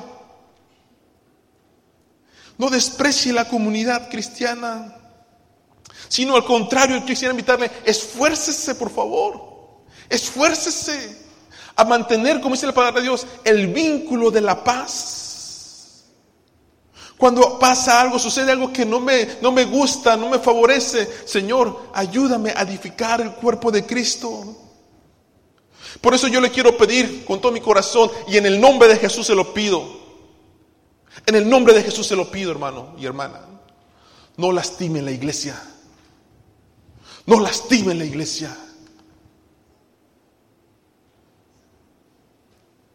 No 2.56 2.70
desprecie 2.70 3.32
la 3.32 3.46
comunidad 3.46 4.08
cristiana, 4.10 4.96
sino 6.08 6.34
al 6.34 6.44
contrario, 6.44 7.04
quisiera 7.04 7.32
invitarle, 7.32 7.70
esfuércese 7.84 8.74
por 8.74 8.90
favor, 8.90 9.82
esfuércese 10.08 11.26
a 11.76 11.84
mantener, 11.84 12.40
como 12.40 12.54
dice 12.54 12.66
la 12.66 12.74
palabra 12.74 13.00
de 13.00 13.08
Dios, 13.08 13.26
el 13.44 13.68
vínculo 13.68 14.30
de 14.30 14.40
la 14.40 14.62
paz. 14.62 16.04
Cuando 17.16 17.58
pasa 17.58 18.00
algo, 18.00 18.18
sucede 18.18 18.50
algo 18.50 18.72
que 18.72 18.84
no 18.84 18.98
me, 18.98 19.36
no 19.40 19.52
me 19.52 19.64
gusta, 19.64 20.16
no 20.16 20.28
me 20.28 20.38
favorece, 20.38 21.08
Señor, 21.24 21.90
ayúdame 21.94 22.50
a 22.50 22.62
edificar 22.62 23.20
el 23.20 23.32
cuerpo 23.32 23.70
de 23.70 23.86
Cristo. 23.86 24.56
Por 26.00 26.14
eso 26.14 26.26
yo 26.26 26.40
le 26.40 26.50
quiero 26.50 26.76
pedir 26.76 27.24
con 27.24 27.40
todo 27.40 27.52
mi 27.52 27.60
corazón 27.60 28.10
y 28.26 28.36
en 28.36 28.46
el 28.46 28.60
nombre 28.60 28.88
de 28.88 28.96
Jesús 28.96 29.26
se 29.26 29.34
lo 29.34 29.54
pido. 29.54 30.02
En 31.26 31.36
el 31.36 31.48
nombre 31.48 31.74
de 31.74 31.82
Jesús 31.82 32.06
se 32.06 32.16
lo 32.16 32.30
pido, 32.30 32.50
hermano 32.50 32.94
y 32.98 33.06
hermana. 33.06 33.40
No 34.36 34.50
lastimen 34.50 35.04
la 35.04 35.12
iglesia. 35.12 35.60
No 37.26 37.38
lastimen 37.38 37.98
la 37.98 38.04
iglesia. 38.04 38.56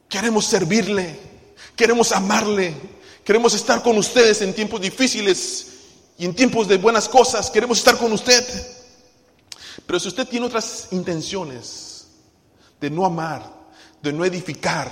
Queremos 0.10 0.46
servirle. 0.46 1.20
Queremos 1.76 2.12
amarle. 2.12 2.74
Queremos 3.24 3.54
estar 3.54 3.84
con 3.84 3.98
ustedes 3.98 4.42
en 4.42 4.54
tiempos 4.54 4.80
difíciles 4.82 5.68
y 6.18 6.26
en 6.26 6.34
tiempos 6.34 6.68
de 6.68 6.78
buenas 6.78 7.10
cosas. 7.10 7.52
Queremos 7.52 7.78
estar 7.80 7.98
con 7.98 8.12
usted. 8.12 8.44
Pero 9.86 10.00
si 10.00 10.08
usted 10.08 10.28
tiene 10.28 10.46
otras 10.46 10.88
intenciones, 10.92 12.08
de 12.80 12.90
no 12.90 13.06
amar, 13.06 13.52
de 14.02 14.14
no 14.14 14.24
edificar, 14.26 14.90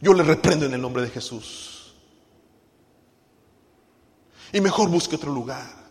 yo 0.00 0.12
le 0.12 0.22
reprendo 0.22 0.66
en 0.66 0.74
el 0.74 0.80
nombre 0.80 1.02
de 1.02 1.10
Jesús. 1.10 1.94
Y 4.52 4.60
mejor 4.60 4.88
busque 4.88 5.16
otro 5.16 5.32
lugar. 5.32 5.84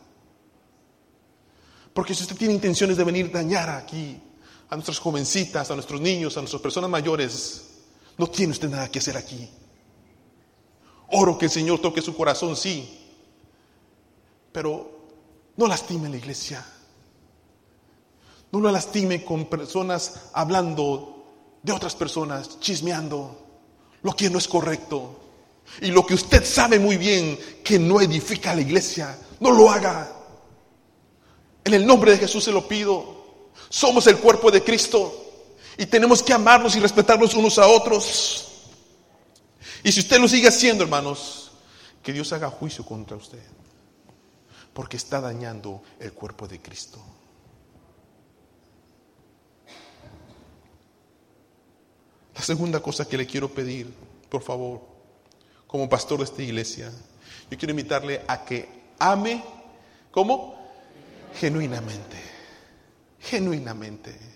Porque 1.93 2.15
si 2.15 2.23
usted 2.23 2.37
tiene 2.37 2.53
intenciones 2.53 2.97
de 2.97 3.03
venir 3.03 3.27
a 3.27 3.37
dañar 3.37 3.69
aquí 3.69 4.19
a 4.69 4.75
nuestras 4.75 4.99
jovencitas, 4.99 5.69
a 5.69 5.75
nuestros 5.75 6.01
niños, 6.01 6.37
a 6.37 6.41
nuestras 6.41 6.61
personas 6.61 6.89
mayores, 6.89 7.72
no 8.17 8.27
tiene 8.27 8.51
usted 8.51 8.69
nada 8.69 8.89
que 8.89 8.99
hacer 8.99 9.17
aquí. 9.17 9.49
Oro 11.11 11.37
que 11.37 11.45
el 11.45 11.51
Señor 11.51 11.79
toque 11.79 12.01
su 12.01 12.15
corazón, 12.15 12.55
sí. 12.55 12.99
Pero 14.51 14.91
no 15.57 15.67
lastime 15.67 16.09
la 16.09 16.17
iglesia. 16.17 16.65
No 18.51 18.59
lo 18.59 18.71
lastime 18.71 19.23
con 19.23 19.45
personas 19.45 20.29
hablando 20.33 21.25
de 21.63 21.71
otras 21.71 21.95
personas, 21.95 22.59
chismeando, 22.59 23.35
lo 24.03 24.15
que 24.15 24.29
no 24.29 24.37
es 24.37 24.47
correcto. 24.47 25.19
Y 25.81 25.87
lo 25.87 26.05
que 26.05 26.13
usted 26.13 26.43
sabe 26.45 26.77
muy 26.77 26.97
bien 26.97 27.39
que 27.63 27.79
no 27.79 27.99
edifica 28.01 28.53
la 28.53 28.61
iglesia, 28.61 29.17
no 29.39 29.51
lo 29.51 29.71
haga. 29.71 30.11
En 31.63 31.73
el 31.73 31.85
nombre 31.85 32.11
de 32.11 32.17
Jesús 32.17 32.43
se 32.43 32.51
lo 32.51 32.67
pido. 32.67 33.23
Somos 33.69 34.05
el 34.07 34.17
cuerpo 34.17 34.51
de 34.51 34.63
Cristo 34.63 35.22
y 35.77 35.85
tenemos 35.85 36.21
que 36.21 36.33
amarnos 36.33 36.75
y 36.75 36.79
respetarnos 36.79 37.33
unos 37.33 37.57
a 37.57 37.67
otros. 37.67 38.49
Y 39.83 39.91
si 39.91 39.99
usted 39.99 40.19
lo 40.19 40.27
sigue 40.27 40.47
haciendo, 40.47 40.83
hermanos, 40.83 41.51
que 42.01 42.13
Dios 42.13 42.31
haga 42.33 42.49
juicio 42.49 42.85
contra 42.85 43.17
usted, 43.17 43.43
porque 44.73 44.97
está 44.97 45.21
dañando 45.21 45.81
el 45.99 46.13
cuerpo 46.13 46.47
de 46.47 46.61
Cristo. 46.61 46.99
La 52.35 52.41
segunda 52.41 52.81
cosa 52.81 53.07
que 53.07 53.17
le 53.17 53.27
quiero 53.27 53.49
pedir, 53.49 53.93
por 54.29 54.41
favor, 54.41 54.81
como 55.67 55.87
pastor 55.87 56.19
de 56.19 56.25
esta 56.25 56.41
iglesia, 56.41 56.91
yo 57.49 57.57
quiero 57.57 57.71
invitarle 57.71 58.21
a 58.27 58.43
que 58.43 58.67
ame, 58.99 59.43
¿cómo? 60.11 60.55
Genuinamente, 61.39 62.17
genuinamente. 63.19 64.32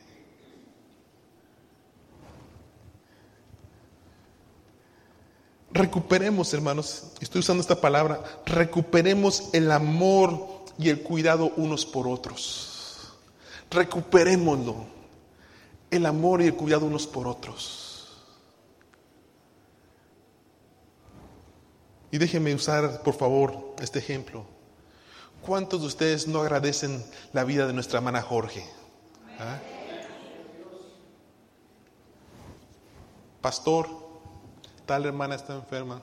Recuperemos, 5.77 6.51
hermanos, 6.55 7.03
estoy 7.19 7.41
usando 7.41 7.61
esta 7.61 7.79
palabra, 7.79 8.23
recuperemos 8.47 9.49
el 9.53 9.71
amor 9.71 10.63
y 10.79 10.89
el 10.89 11.03
cuidado 11.03 11.53
unos 11.55 11.85
por 11.85 12.07
otros. 12.07 13.13
Recuperémoslo, 13.69 14.75
el 15.91 16.07
amor 16.07 16.41
y 16.41 16.45
el 16.45 16.55
cuidado 16.55 16.87
unos 16.87 17.05
por 17.05 17.27
otros. 17.27 18.07
Y 22.09 22.17
déjenme 22.17 22.55
usar, 22.55 23.03
por 23.03 23.13
favor, 23.13 23.75
este 23.79 23.99
ejemplo. 23.99 24.45
¿Cuántos 25.45 25.81
de 25.81 25.87
ustedes 25.87 26.27
no 26.27 26.41
agradecen 26.41 27.05
la 27.33 27.43
vida 27.43 27.67
de 27.67 27.73
nuestra 27.73 27.99
hermana 27.99 28.23
Jorge? 28.23 28.67
¿Ah? 29.39 29.59
Pastor, 33.41 34.06
tal 34.87 35.05
hermana 35.05 35.35
está 35.35 35.53
enferma. 35.53 36.01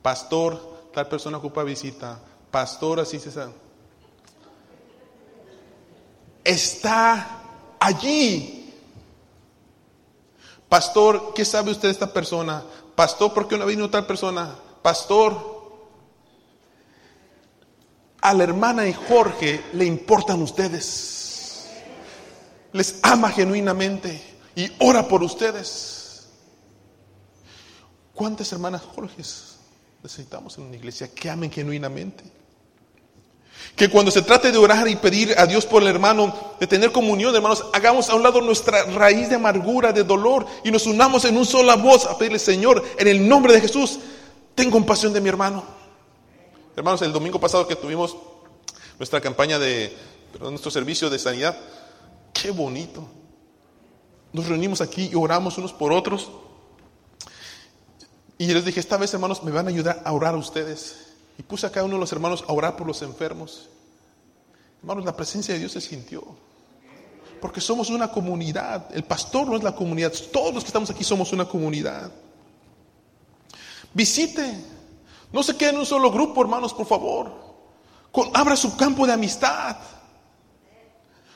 Pastor, 0.00 0.90
tal 0.92 1.08
persona 1.08 1.38
ocupa 1.38 1.64
visita. 1.64 2.20
Pastor, 2.52 3.00
así 3.00 3.18
se 3.18 3.32
sabe. 3.32 3.52
Está 6.44 7.40
allí. 7.80 8.72
Pastor, 10.68 11.32
¿qué 11.34 11.44
sabe 11.44 11.72
usted 11.72 11.88
de 11.88 11.92
esta 11.92 12.12
persona? 12.12 12.62
Pastor, 12.94 13.32
¿por 13.32 13.48
qué 13.48 13.56
no 13.56 13.64
ha 13.64 13.66
venido 13.66 13.90
tal 13.90 14.06
persona? 14.06 14.54
Pastor, 14.82 15.58
a 18.20 18.34
la 18.34 18.44
hermana 18.44 18.86
y 18.86 18.92
Jorge 18.92 19.64
le 19.72 19.86
importan 19.86 20.42
ustedes. 20.42 21.66
Les 22.72 22.98
ama 23.02 23.30
genuinamente 23.30 24.20
y 24.54 24.70
ora 24.80 25.08
por 25.08 25.22
ustedes. 25.22 25.97
¿Cuántas 28.18 28.50
hermanas 28.50 28.82
Jorge 28.82 29.22
necesitamos 30.02 30.58
en 30.58 30.64
una 30.64 30.74
iglesia 30.74 31.06
que 31.14 31.30
amen 31.30 31.52
genuinamente? 31.52 32.24
Que 33.76 33.88
cuando 33.88 34.10
se 34.10 34.22
trate 34.22 34.50
de 34.50 34.58
orar 34.58 34.88
y 34.88 34.96
pedir 34.96 35.38
a 35.38 35.46
Dios 35.46 35.64
por 35.64 35.82
el 35.82 35.88
hermano, 35.88 36.34
de 36.58 36.66
tener 36.66 36.90
comunión, 36.90 37.32
hermanos, 37.36 37.66
hagamos 37.72 38.10
a 38.10 38.16
un 38.16 38.24
lado 38.24 38.40
nuestra 38.40 38.82
raíz 38.86 39.28
de 39.28 39.36
amargura, 39.36 39.92
de 39.92 40.02
dolor, 40.02 40.46
y 40.64 40.72
nos 40.72 40.86
unamos 40.86 41.26
en 41.26 41.36
una 41.36 41.46
sola 41.46 41.76
voz 41.76 42.06
a 42.06 42.18
pedirle, 42.18 42.40
Señor, 42.40 42.84
en 42.98 43.06
el 43.06 43.28
nombre 43.28 43.52
de 43.52 43.60
Jesús, 43.60 44.00
ten 44.56 44.68
compasión 44.68 45.12
de 45.12 45.20
mi 45.20 45.28
hermano. 45.28 45.62
Hermanos, 46.74 47.02
el 47.02 47.12
domingo 47.12 47.38
pasado 47.38 47.68
que 47.68 47.76
tuvimos 47.76 48.16
nuestra 48.98 49.20
campaña 49.20 49.60
de, 49.60 49.96
nuestro 50.40 50.72
servicio 50.72 51.08
de 51.08 51.20
sanidad, 51.20 51.56
qué 52.32 52.50
bonito. 52.50 53.08
Nos 54.32 54.48
reunimos 54.48 54.80
aquí 54.80 55.08
y 55.12 55.14
oramos 55.14 55.56
unos 55.56 55.72
por 55.72 55.92
otros. 55.92 56.28
Y 58.38 58.46
les 58.46 58.64
dije, 58.64 58.78
esta 58.78 58.96
vez 58.96 59.12
hermanos, 59.12 59.42
me 59.42 59.50
van 59.50 59.66
a 59.66 59.70
ayudar 59.70 60.00
a 60.04 60.12
orar 60.12 60.34
a 60.34 60.38
ustedes. 60.38 61.08
Y 61.36 61.42
puse 61.42 61.66
a 61.66 61.70
cada 61.70 61.84
uno 61.84 61.94
de 61.96 62.00
los 62.00 62.12
hermanos 62.12 62.44
a 62.46 62.52
orar 62.52 62.76
por 62.76 62.86
los 62.86 63.02
enfermos. 63.02 63.68
Hermanos, 64.80 65.04
la 65.04 65.16
presencia 65.16 65.54
de 65.54 65.60
Dios 65.60 65.72
se 65.72 65.80
sintió. 65.80 66.24
Porque 67.40 67.60
somos 67.60 67.90
una 67.90 68.10
comunidad. 68.10 68.94
El 68.94 69.04
pastor 69.04 69.48
no 69.48 69.56
es 69.56 69.62
la 69.62 69.74
comunidad. 69.74 70.12
Todos 70.32 70.54
los 70.54 70.62
que 70.62 70.68
estamos 70.68 70.90
aquí 70.90 71.02
somos 71.02 71.32
una 71.32 71.46
comunidad. 71.46 72.12
Visite. 73.92 74.64
No 75.32 75.42
se 75.42 75.56
quede 75.56 75.70
en 75.70 75.78
un 75.78 75.86
solo 75.86 76.10
grupo, 76.10 76.40
hermanos, 76.40 76.72
por 76.72 76.86
favor. 76.86 77.32
abra 78.34 78.56
su 78.56 78.76
campo 78.76 79.06
de 79.06 79.12
amistad. 79.12 79.76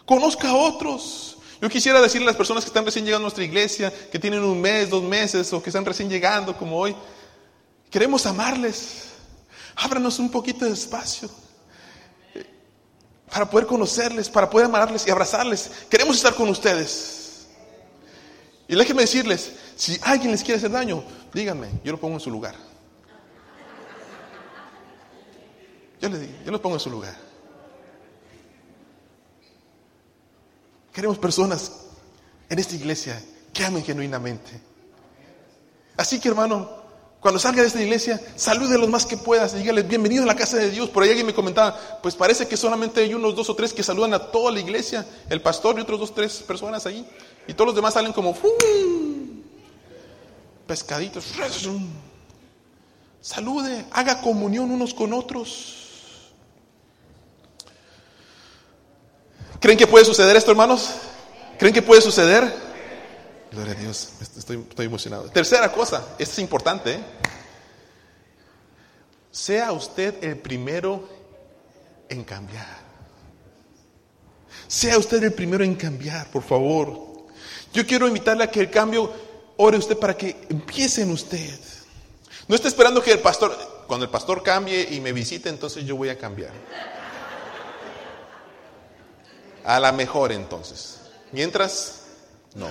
Conozca 0.07 0.51
a 0.51 0.55
otros. 0.55 1.32
Yo 1.63 1.69
quisiera 1.69 2.01
decirle 2.01 2.27
a 2.27 2.31
las 2.31 2.37
personas 2.37 2.65
que 2.65 2.71
están 2.71 2.85
recién 2.85 3.05
llegando 3.05 3.23
a 3.23 3.27
nuestra 3.27 3.45
iglesia, 3.45 3.93
que 4.11 4.19
tienen 4.19 4.43
un 4.43 4.61
mes, 4.61 4.91
dos 4.91 5.05
meses, 5.05 5.53
o 5.53 5.63
que 5.63 5.71
están 5.71 5.85
recién 5.85 6.11
llegando 6.11 6.57
como 6.57 6.77
hoy, 6.77 6.97
queremos 7.89 8.27
amarles. 8.27 9.11
Ábranos 9.77 10.19
un 10.19 10.29
poquito 10.29 10.65
de 10.65 10.73
espacio 10.73 11.31
eh, 12.35 12.45
para 13.31 13.49
poder 13.49 13.69
conocerles, 13.69 14.29
para 14.29 14.51
poder 14.51 14.67
amarles 14.67 15.07
y 15.07 15.13
abrazarles. 15.13 15.71
Queremos 15.89 16.17
estar 16.17 16.35
con 16.35 16.49
ustedes. 16.49 17.47
Y 18.67 18.75
déjenme 18.75 19.03
decirles, 19.03 19.53
si 19.77 19.97
alguien 20.03 20.33
les 20.33 20.43
quiere 20.43 20.59
hacer 20.59 20.73
daño, 20.73 21.05
díganme, 21.33 21.69
yo 21.85 21.93
lo 21.93 22.01
pongo 22.01 22.15
en 22.15 22.21
su 22.21 22.31
lugar. 22.33 22.57
Yo 26.01 26.09
les 26.09 26.23
digo, 26.23 26.33
yo 26.45 26.51
lo 26.51 26.61
pongo 26.61 26.75
en 26.75 26.81
su 26.81 26.91
lugar. 26.91 27.32
Queremos 30.93 31.19
personas 31.19 31.73
en 32.49 32.59
esta 32.59 32.75
iglesia 32.75 33.23
que 33.53 33.65
amen 33.65 33.85
genuinamente. 33.85 34.61
Así 35.97 36.21
que 36.21 36.29
hermano, 36.29 36.83
cuando 37.21 37.39
salga 37.39 37.63
de 37.63 37.69
esta 37.69 37.81
iglesia, 37.81 38.21
salude 38.37 38.75
a 38.75 38.79
los 38.79 38.89
más 38.91 39.07
que 39.07 39.17
puedas 39.17 39.55
y 39.55 39.59
dígale, 39.59 39.85
bienvenido 39.85 40.25
a 40.25 40.27
la 40.27 40.35
casa 40.35 40.57
de 40.57 40.71
Dios. 40.71 40.91
Por 40.91 41.03
ahí 41.03 41.11
alguien 41.11 41.27
me 41.27 41.35
comentaba, 41.35 42.01
pues 42.03 42.15
parece 42.15 42.49
que 42.49 42.57
solamente 42.57 43.01
hay 43.01 43.15
unos 43.15 43.35
dos 43.35 43.49
o 43.49 43.55
tres 43.55 43.73
que 43.73 43.83
saludan 43.83 44.13
a 44.15 44.31
toda 44.31 44.51
la 44.51 44.61
iglesia, 44.61 45.07
el 45.31 45.41
pastor 45.41 45.79
y 45.79 45.83
otros 45.83 46.01
dos 46.01 46.11
o 46.11 46.15
tres 46.15 46.43
personas 46.47 46.85
ahí. 46.85 47.09
Y 47.47 47.55
todos 47.55 47.69
los 47.69 47.77
demás 47.77 47.95
salen 47.95 48.13
como 48.13 48.37
pescaditos. 50.67 51.25
Salude, 53.21 53.87
haga 53.93 54.21
comunión 54.21 54.71
unos 54.71 54.93
con 54.93 55.13
otros. 55.13 55.82
¿Creen 59.63 59.79
que 59.79 59.87
puede 59.87 60.05
suceder 60.05 60.35
esto, 60.35 60.51
hermanos? 60.51 60.91
¿Creen 61.57 61.73
que 61.73 61.83
puede 61.83 62.03
suceder? 62.03 62.53
Gloria 63.53 63.75
a 63.75 63.77
Dios, 63.77 64.09
estoy, 64.21 64.67
emocionado. 64.79 65.31
Tercera 65.31 65.71
cosa, 65.71 66.05
esto 66.19 66.33
es 66.33 66.39
importante. 66.41 66.95
¿eh? 66.95 67.01
Sea 69.31 69.71
usted 69.71 70.25
el 70.25 70.37
primero 70.39 71.09
en 72.09 72.25
cambiar. 72.25 72.83
Sea 74.67 74.99
usted 74.99 75.23
el 75.23 75.33
primero 75.33 75.63
en 75.63 75.77
cambiar, 75.77 76.29
por 76.33 76.43
favor. 76.43 77.29
Yo 77.73 77.87
quiero 77.87 78.09
invitarle 78.09 78.43
a 78.43 78.51
que 78.51 78.59
el 78.59 78.69
cambio, 78.69 79.13
ore 79.59 79.79
usted 79.79 79.97
para 79.97 80.17
que 80.17 80.45
empiece 80.51 81.03
en 81.03 81.13
usted. 81.13 81.61
No 82.49 82.57
esté 82.57 82.67
esperando 82.67 83.01
que 83.01 83.13
el 83.13 83.21
pastor, 83.21 83.57
cuando 83.87 84.07
el 84.07 84.11
pastor 84.11 84.43
cambie 84.43 84.89
y 84.91 85.01
me 85.01 85.13
visite, 85.13 85.49
entonces 85.49 85.85
yo 85.85 85.95
voy 85.95 86.09
a 86.09 86.19
cambiar. 86.19 86.51
A 89.65 89.79
la 89.81 89.93
mejor 89.93 90.33
entonces. 90.33 91.01
Mientras, 91.33 92.03
no. 92.55 92.69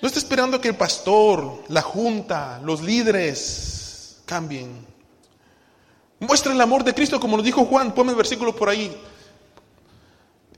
No 0.00 0.08
está 0.08 0.18
esperando 0.18 0.60
que 0.60 0.68
el 0.68 0.76
pastor, 0.76 1.62
la 1.68 1.82
junta, 1.82 2.60
los 2.62 2.82
líderes 2.82 4.18
cambien. 4.26 4.86
Muestra 6.20 6.52
el 6.52 6.60
amor 6.60 6.84
de 6.84 6.94
Cristo 6.94 7.20
como 7.20 7.36
nos 7.36 7.44
dijo 7.44 7.64
Juan. 7.64 7.94
Ponme 7.94 8.10
el 8.10 8.16
versículo 8.16 8.54
por 8.54 8.68
ahí. 8.68 8.94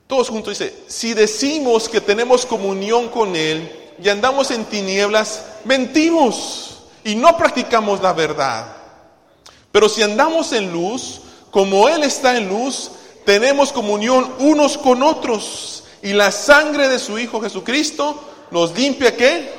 Todos 0.07 0.29
juntos 0.29 0.59
dice, 0.59 0.75
si 0.87 1.15
decimos 1.15 1.89
que 1.89 2.01
tenemos 2.01 2.47
comunión 2.47 3.09
con 3.09 3.35
Él 3.35 3.93
y 4.03 4.09
andamos 4.09 4.53
en 4.53 4.65
tinieblas, 4.65 5.45
mentimos 5.65 6.85
y 7.03 7.17
no 7.17 7.37
practicamos 7.37 8.01
la 8.01 8.13
verdad. 8.13 8.77
Pero 9.73 9.89
si 9.89 10.03
andamos 10.03 10.53
en 10.53 10.73
luz, 10.73 11.21
como 11.51 11.89
Él 11.89 12.05
está 12.05 12.37
en 12.37 12.49
luz, 12.49 12.93
tenemos 13.27 13.73
comunión 13.73 14.33
unos 14.39 14.79
con 14.79 15.03
otros 15.03 15.85
y 16.01 16.13
la 16.13 16.31
sangre 16.31 16.89
de 16.89 16.99
su 16.99 17.19
Hijo 17.19 17.41
Jesucristo 17.41 18.23
nos 18.53 18.75
limpia 18.79 19.15
qué? 19.15 19.53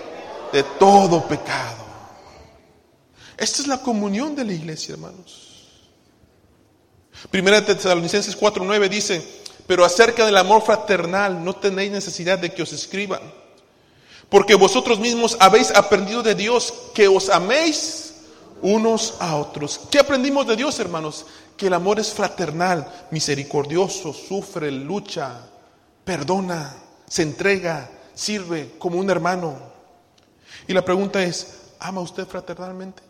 De 0.54 0.64
todo 0.64 1.28
pecado. 1.28 1.86
Esta 3.38 3.62
es 3.62 3.68
la 3.68 3.82
comunión 3.82 4.36
de 4.36 4.46
la 4.46 4.54
iglesia, 4.54 4.94
hermanos. 4.94 5.68
Primera 7.30 7.64
Tesalonicenses 7.64 8.40
4:9 8.40 8.88
dice, 8.88 9.22
Pero 9.68 9.84
acerca 9.84 10.26
del 10.26 10.38
amor 10.38 10.64
fraternal 10.64 11.44
no 11.44 11.54
tenéis 11.54 11.92
necesidad 11.92 12.40
de 12.40 12.54
que 12.54 12.64
os 12.64 12.72
escriban, 12.72 13.22
porque 14.30 14.56
vosotros 14.56 14.98
mismos 15.00 15.36
habéis 15.42 15.72
aprendido 15.72 16.24
de 16.24 16.36
Dios 16.36 16.74
que 16.94 17.10
os 17.10 17.30
améis 17.30 18.07
unos 18.62 19.16
a 19.20 19.36
otros. 19.36 19.82
¿Qué 19.92 20.00
aprendimos 20.00 20.48
de 20.48 20.56
Dios, 20.56 20.80
hermanos? 20.80 21.26
Que 21.56 21.68
el 21.68 21.74
amor 21.74 22.00
es 22.00 22.14
fraternal, 22.14 23.08
misericordioso, 23.12 24.14
sufre, 24.14 24.72
lucha, 24.72 25.42
perdona, 26.04 26.76
se 27.08 27.24
entrega, 27.24 27.90
sirve 28.14 28.76
como 28.78 29.00
un 29.00 29.10
hermano. 29.10 29.58
Y 30.68 30.74
la 30.74 30.84
pregunta 30.84 31.24
es, 31.24 31.72
¿ama 31.80 32.02
usted 32.02 32.28
fraternalmente? 32.28 33.04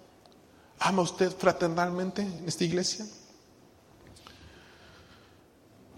¿Ama 0.80 1.02
usted 1.02 1.32
fraternalmente 1.36 2.22
en 2.22 2.48
esta 2.48 2.64
iglesia? 2.64 3.06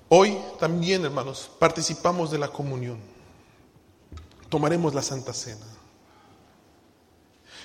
Hoy 0.10 0.38
también, 0.60 1.06
hermanos, 1.06 1.52
participamos 1.60 2.32
de 2.32 2.40
la 2.40 2.48
comunión. 2.48 3.00
Tomaremos 4.50 4.96
la 4.96 5.04
Santa 5.04 5.34
Cena. 5.34 5.66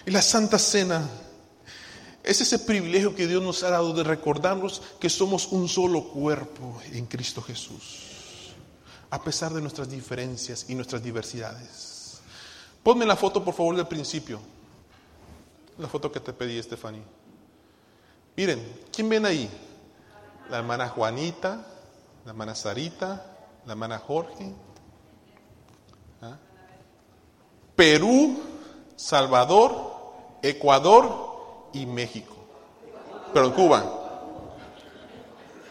Y 0.04 0.10
la 0.10 0.20
Santa 0.20 0.58
Cena 0.58 1.08
es 2.24 2.40
ese 2.40 2.58
privilegio 2.58 3.14
que 3.14 3.26
Dios 3.26 3.42
nos 3.42 3.62
ha 3.62 3.70
dado 3.70 3.92
de 3.92 4.02
recordarnos 4.02 4.80
que 4.98 5.10
somos 5.10 5.48
un 5.48 5.68
solo 5.68 6.04
cuerpo 6.04 6.80
en 6.90 7.04
Cristo 7.04 7.42
Jesús, 7.42 8.54
a 9.10 9.22
pesar 9.22 9.52
de 9.52 9.60
nuestras 9.60 9.90
diferencias 9.90 10.64
y 10.68 10.74
nuestras 10.74 11.02
diversidades. 11.02 12.20
Ponme 12.82 13.04
la 13.04 13.14
foto, 13.14 13.44
por 13.44 13.52
favor, 13.52 13.76
del 13.76 13.86
principio. 13.86 14.40
La 15.76 15.86
foto 15.86 16.10
que 16.10 16.20
te 16.20 16.32
pedí, 16.32 16.58
Estefany. 16.58 17.02
Miren, 18.36 18.80
¿quién 18.90 19.08
ven 19.08 19.26
ahí? 19.26 19.50
La 20.48 20.58
hermana 20.58 20.88
Juanita, 20.88 21.66
la 22.24 22.30
hermana 22.30 22.54
Sarita, 22.54 23.36
la 23.66 23.72
hermana 23.72 23.98
Jorge, 23.98 24.50
¿Ah? 26.22 26.38
Perú, 27.76 28.42
Salvador, 28.96 29.92
Ecuador 30.42 31.23
y 31.74 31.86
México. 31.86 32.34
Pero 33.32 33.54
Cuba. 33.54 33.84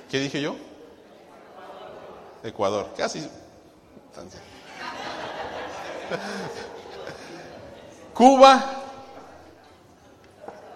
¿Qué 0.09 0.19
dije 0.19 0.41
yo? 0.41 0.55
Ecuador. 2.43 2.93
Casi. 2.95 3.27
Cuba, 8.13 8.63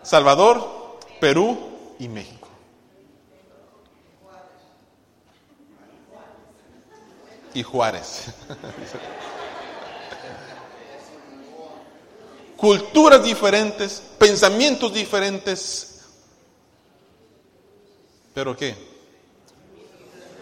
Salvador, 0.02 0.98
Perú 1.20 1.58
y 2.00 2.08
México. 2.08 2.48
y 7.58 7.64
Juárez. 7.64 8.28
Culturas 12.58 13.24
diferentes, 13.24 14.02
pensamientos 14.18 14.94
diferentes, 14.94 16.02
pero 18.34 18.56
¿qué? 18.58 18.76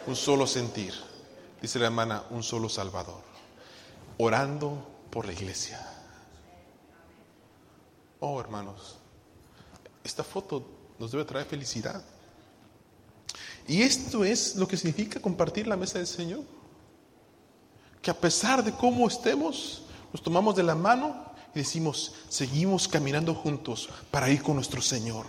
Un 0.07 0.15
solo 0.15 0.47
sentir, 0.47 0.93
dice 1.61 1.77
la 1.77 1.87
hermana, 1.87 2.23
un 2.29 2.41
solo 2.41 2.69
Salvador, 2.69 3.21
orando 4.17 4.87
por 5.09 5.25
la 5.25 5.33
iglesia. 5.33 5.85
Oh, 8.21 8.39
hermanos, 8.39 8.97
esta 10.03 10.23
foto 10.23 10.65
nos 10.97 11.11
debe 11.11 11.25
traer 11.25 11.45
felicidad. 11.45 12.01
Y 13.67 13.81
esto 13.81 14.23
es 14.23 14.55
lo 14.55 14.67
que 14.67 14.77
significa 14.77 15.19
compartir 15.19 15.67
la 15.67 15.75
mesa 15.75 15.97
del 15.97 16.07
Señor 16.07 16.43
que 18.05 18.11
a 18.11 18.13
pesar 18.13 18.63
de 18.63 18.71
cómo 18.71 19.07
estemos, 19.07 19.81
nos 20.13 20.21
tomamos 20.21 20.55
de 20.55 20.61
la 20.61 20.75
mano 20.75 21.24
y 21.55 21.59
decimos, 21.59 22.11
seguimos 22.27 22.89
caminando 22.89 23.33
juntos 23.33 23.89
para 24.11 24.29
ir 24.29 24.43
con 24.43 24.55
nuestro 24.55 24.81
Señor. 24.81 25.25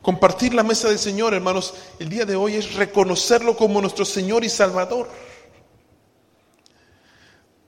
Compartir 0.00 0.54
la 0.54 0.62
mesa 0.62 0.88
del 0.88 0.98
Señor, 0.98 1.34
hermanos, 1.34 1.74
el 1.98 2.08
día 2.08 2.24
de 2.24 2.34
hoy 2.34 2.54
es 2.54 2.74
reconocerlo 2.74 3.54
como 3.54 3.82
nuestro 3.82 4.06
Señor 4.06 4.42
y 4.42 4.48
Salvador. 4.48 5.10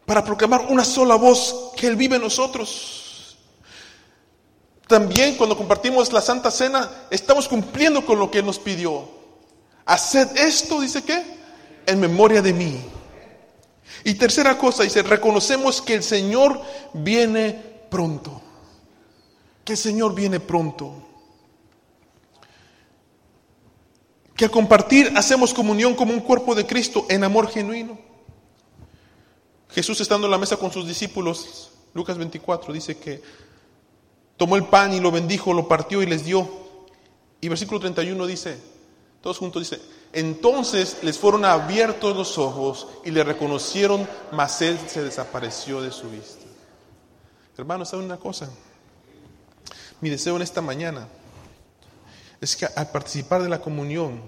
Para 0.07 0.25
proclamar 0.25 0.67
una 0.71 0.87
sola 0.87 1.17
voz 1.17 1.73
que 1.77 1.87
Él 1.87 1.97
vive 1.97 2.17
en 2.17 2.23
nosotros. 2.23 3.37
También 4.87 5.37
cuando 5.37 5.57
compartimos 5.57 6.11
la 6.15 6.23
Santa 6.23 6.51
Cena, 6.51 6.91
estamos 7.11 7.47
cumpliendo 7.47 8.07
con 8.07 8.19
lo 8.19 8.31
que 8.31 8.39
Él 8.39 8.47
nos 8.47 8.59
pidió. 8.59 9.07
Haced 9.85 10.35
esto, 10.39 10.81
dice 10.81 11.05
que, 11.05 11.23
en 11.85 12.01
memoria 12.01 12.41
de 12.41 12.55
mí. 12.55 12.83
Y 14.05 14.15
tercera 14.15 14.59
cosa, 14.59 14.83
dice, 14.83 15.03
reconocemos 15.03 15.81
que 15.81 15.95
el 15.95 16.03
Señor 16.03 16.61
viene 16.93 17.53
pronto. 17.91 18.41
Que 19.65 19.73
el 19.73 19.79
Señor 19.79 20.15
viene 20.15 20.41
pronto. 20.41 20.95
Que 24.35 24.47
al 24.47 24.51
compartir 24.51 25.13
hacemos 25.17 25.55
comunión 25.55 25.95
como 25.95 26.13
un 26.13 26.21
cuerpo 26.21 26.55
de 26.55 26.67
Cristo 26.67 27.07
en 27.09 27.23
amor 27.23 27.49
genuino. 27.49 27.99
Jesús 29.71 30.01
estando 30.01 30.27
en 30.27 30.33
la 30.33 30.39
mesa 30.39 30.57
con 30.57 30.73
sus 30.73 30.87
discípulos, 30.87 31.71
Lucas 31.95 32.19
24, 32.19 32.73
dice 32.73 32.99
que 32.99 33.23
tomó 34.37 34.57
el 34.57 34.65
pan 34.65 34.93
y 34.93 35.01
lo 35.01 35.11
bendijo, 35.11 35.55
lo 35.55 35.69
partió 35.69 36.03
y 36.03 36.07
les 36.07 36.25
dio. 36.25 36.49
Y 37.41 37.49
versículo 37.49 37.81
31 37.81 38.27
dice, 38.27 38.59
todos 39.21 39.39
juntos 39.39 39.63
dice, 39.63 39.81
entonces 40.13 40.99
les 41.03 41.19
fueron 41.19 41.45
abiertos 41.45 42.15
los 42.17 42.37
ojos 42.37 42.89
y 43.05 43.11
le 43.11 43.25
reconocieron, 43.25 44.07
mas 44.31 44.61
él 44.61 44.79
se 44.87 45.03
desapareció 45.03 45.81
de 45.81 45.91
su 45.91 46.11
vista. 46.11 46.45
Hermanos, 47.57 47.89
¿saben 47.89 48.07
una 48.07 48.19
cosa? 48.19 48.51
Mi 50.01 50.11
deseo 50.11 50.37
en 50.37 50.43
esta 50.43 50.61
mañana 50.61 51.09
es 52.41 52.57
que 52.57 52.67
al 52.67 52.91
participar 52.91 53.43
de 53.43 53.49
la 53.49 53.61
comunión, 53.61 54.21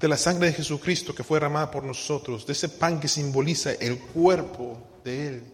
de 0.00 0.08
la 0.08 0.16
sangre 0.16 0.48
de 0.48 0.54
Jesucristo 0.54 1.14
que 1.14 1.22
fue 1.22 1.36
derramada 1.36 1.70
por 1.70 1.84
nosotros, 1.84 2.44
de 2.46 2.54
ese 2.54 2.68
pan 2.68 2.98
que 2.98 3.06
simboliza 3.06 3.72
el 3.72 4.00
cuerpo 4.00 4.78
de 5.04 5.28
Él, 5.28 5.44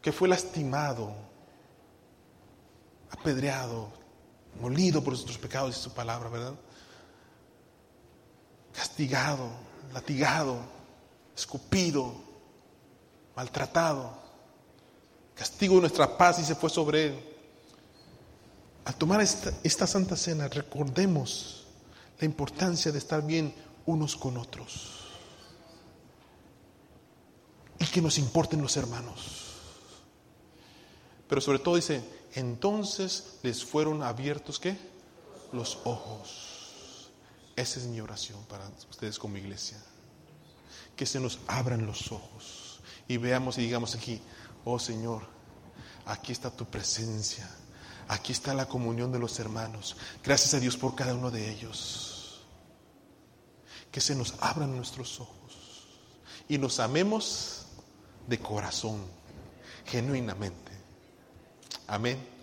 que 0.00 0.12
fue 0.12 0.28
lastimado, 0.28 1.12
apedreado, 3.10 3.88
molido 4.60 5.02
por 5.02 5.14
nuestros 5.14 5.38
pecados 5.38 5.76
y 5.76 5.80
su 5.80 5.92
palabra, 5.92 6.28
¿verdad? 6.28 6.54
Castigado, 8.74 9.50
latigado, 9.92 10.58
escupido, 11.36 12.14
maltratado. 13.36 14.18
Castigo 15.34 15.76
de 15.76 15.80
nuestra 15.82 16.18
paz 16.18 16.38
y 16.38 16.44
se 16.44 16.54
fue 16.54 16.68
sobre 16.68 17.06
él. 17.06 17.24
Al 18.84 18.94
tomar 18.94 19.20
esta, 19.20 19.52
esta 19.62 19.86
Santa 19.86 20.16
Cena, 20.16 20.48
recordemos 20.48 21.64
la 22.18 22.26
importancia 22.26 22.92
de 22.92 22.98
estar 22.98 23.24
bien 23.24 23.54
unos 23.86 24.16
con 24.16 24.36
otros. 24.36 24.98
Y 27.78 27.86
que 27.86 28.02
nos 28.02 28.18
importen 28.18 28.60
los 28.60 28.76
hermanos. 28.76 29.46
Pero 31.26 31.40
sobre 31.40 31.60
todo 31.60 31.76
dice, 31.76 32.02
entonces 32.34 33.38
les 33.42 33.64
fueron 33.64 34.02
abiertos 34.02 34.58
¿qué? 34.58 34.76
Los 35.52 35.78
ojos. 35.84 36.49
Esa 37.60 37.78
es 37.78 37.84
mi 37.84 38.00
oración 38.00 38.42
para 38.44 38.66
ustedes 38.88 39.18
como 39.18 39.36
iglesia. 39.36 39.76
Que 40.96 41.04
se 41.04 41.20
nos 41.20 41.40
abran 41.46 41.84
los 41.84 42.10
ojos 42.10 42.80
y 43.06 43.18
veamos 43.18 43.58
y 43.58 43.62
digamos 43.62 43.94
aquí, 43.94 44.22
oh 44.64 44.78
Señor, 44.78 45.22
aquí 46.06 46.32
está 46.32 46.50
tu 46.50 46.64
presencia, 46.64 47.46
aquí 48.08 48.32
está 48.32 48.54
la 48.54 48.66
comunión 48.66 49.12
de 49.12 49.18
los 49.18 49.38
hermanos. 49.38 49.94
Gracias 50.24 50.54
a 50.54 50.58
Dios 50.58 50.78
por 50.78 50.94
cada 50.94 51.12
uno 51.12 51.30
de 51.30 51.50
ellos. 51.50 52.40
Que 53.92 54.00
se 54.00 54.14
nos 54.14 54.36
abran 54.40 54.74
nuestros 54.74 55.20
ojos 55.20 55.86
y 56.48 56.56
nos 56.56 56.80
amemos 56.80 57.66
de 58.26 58.38
corazón, 58.38 59.04
genuinamente. 59.84 60.72
Amén. 61.86 62.39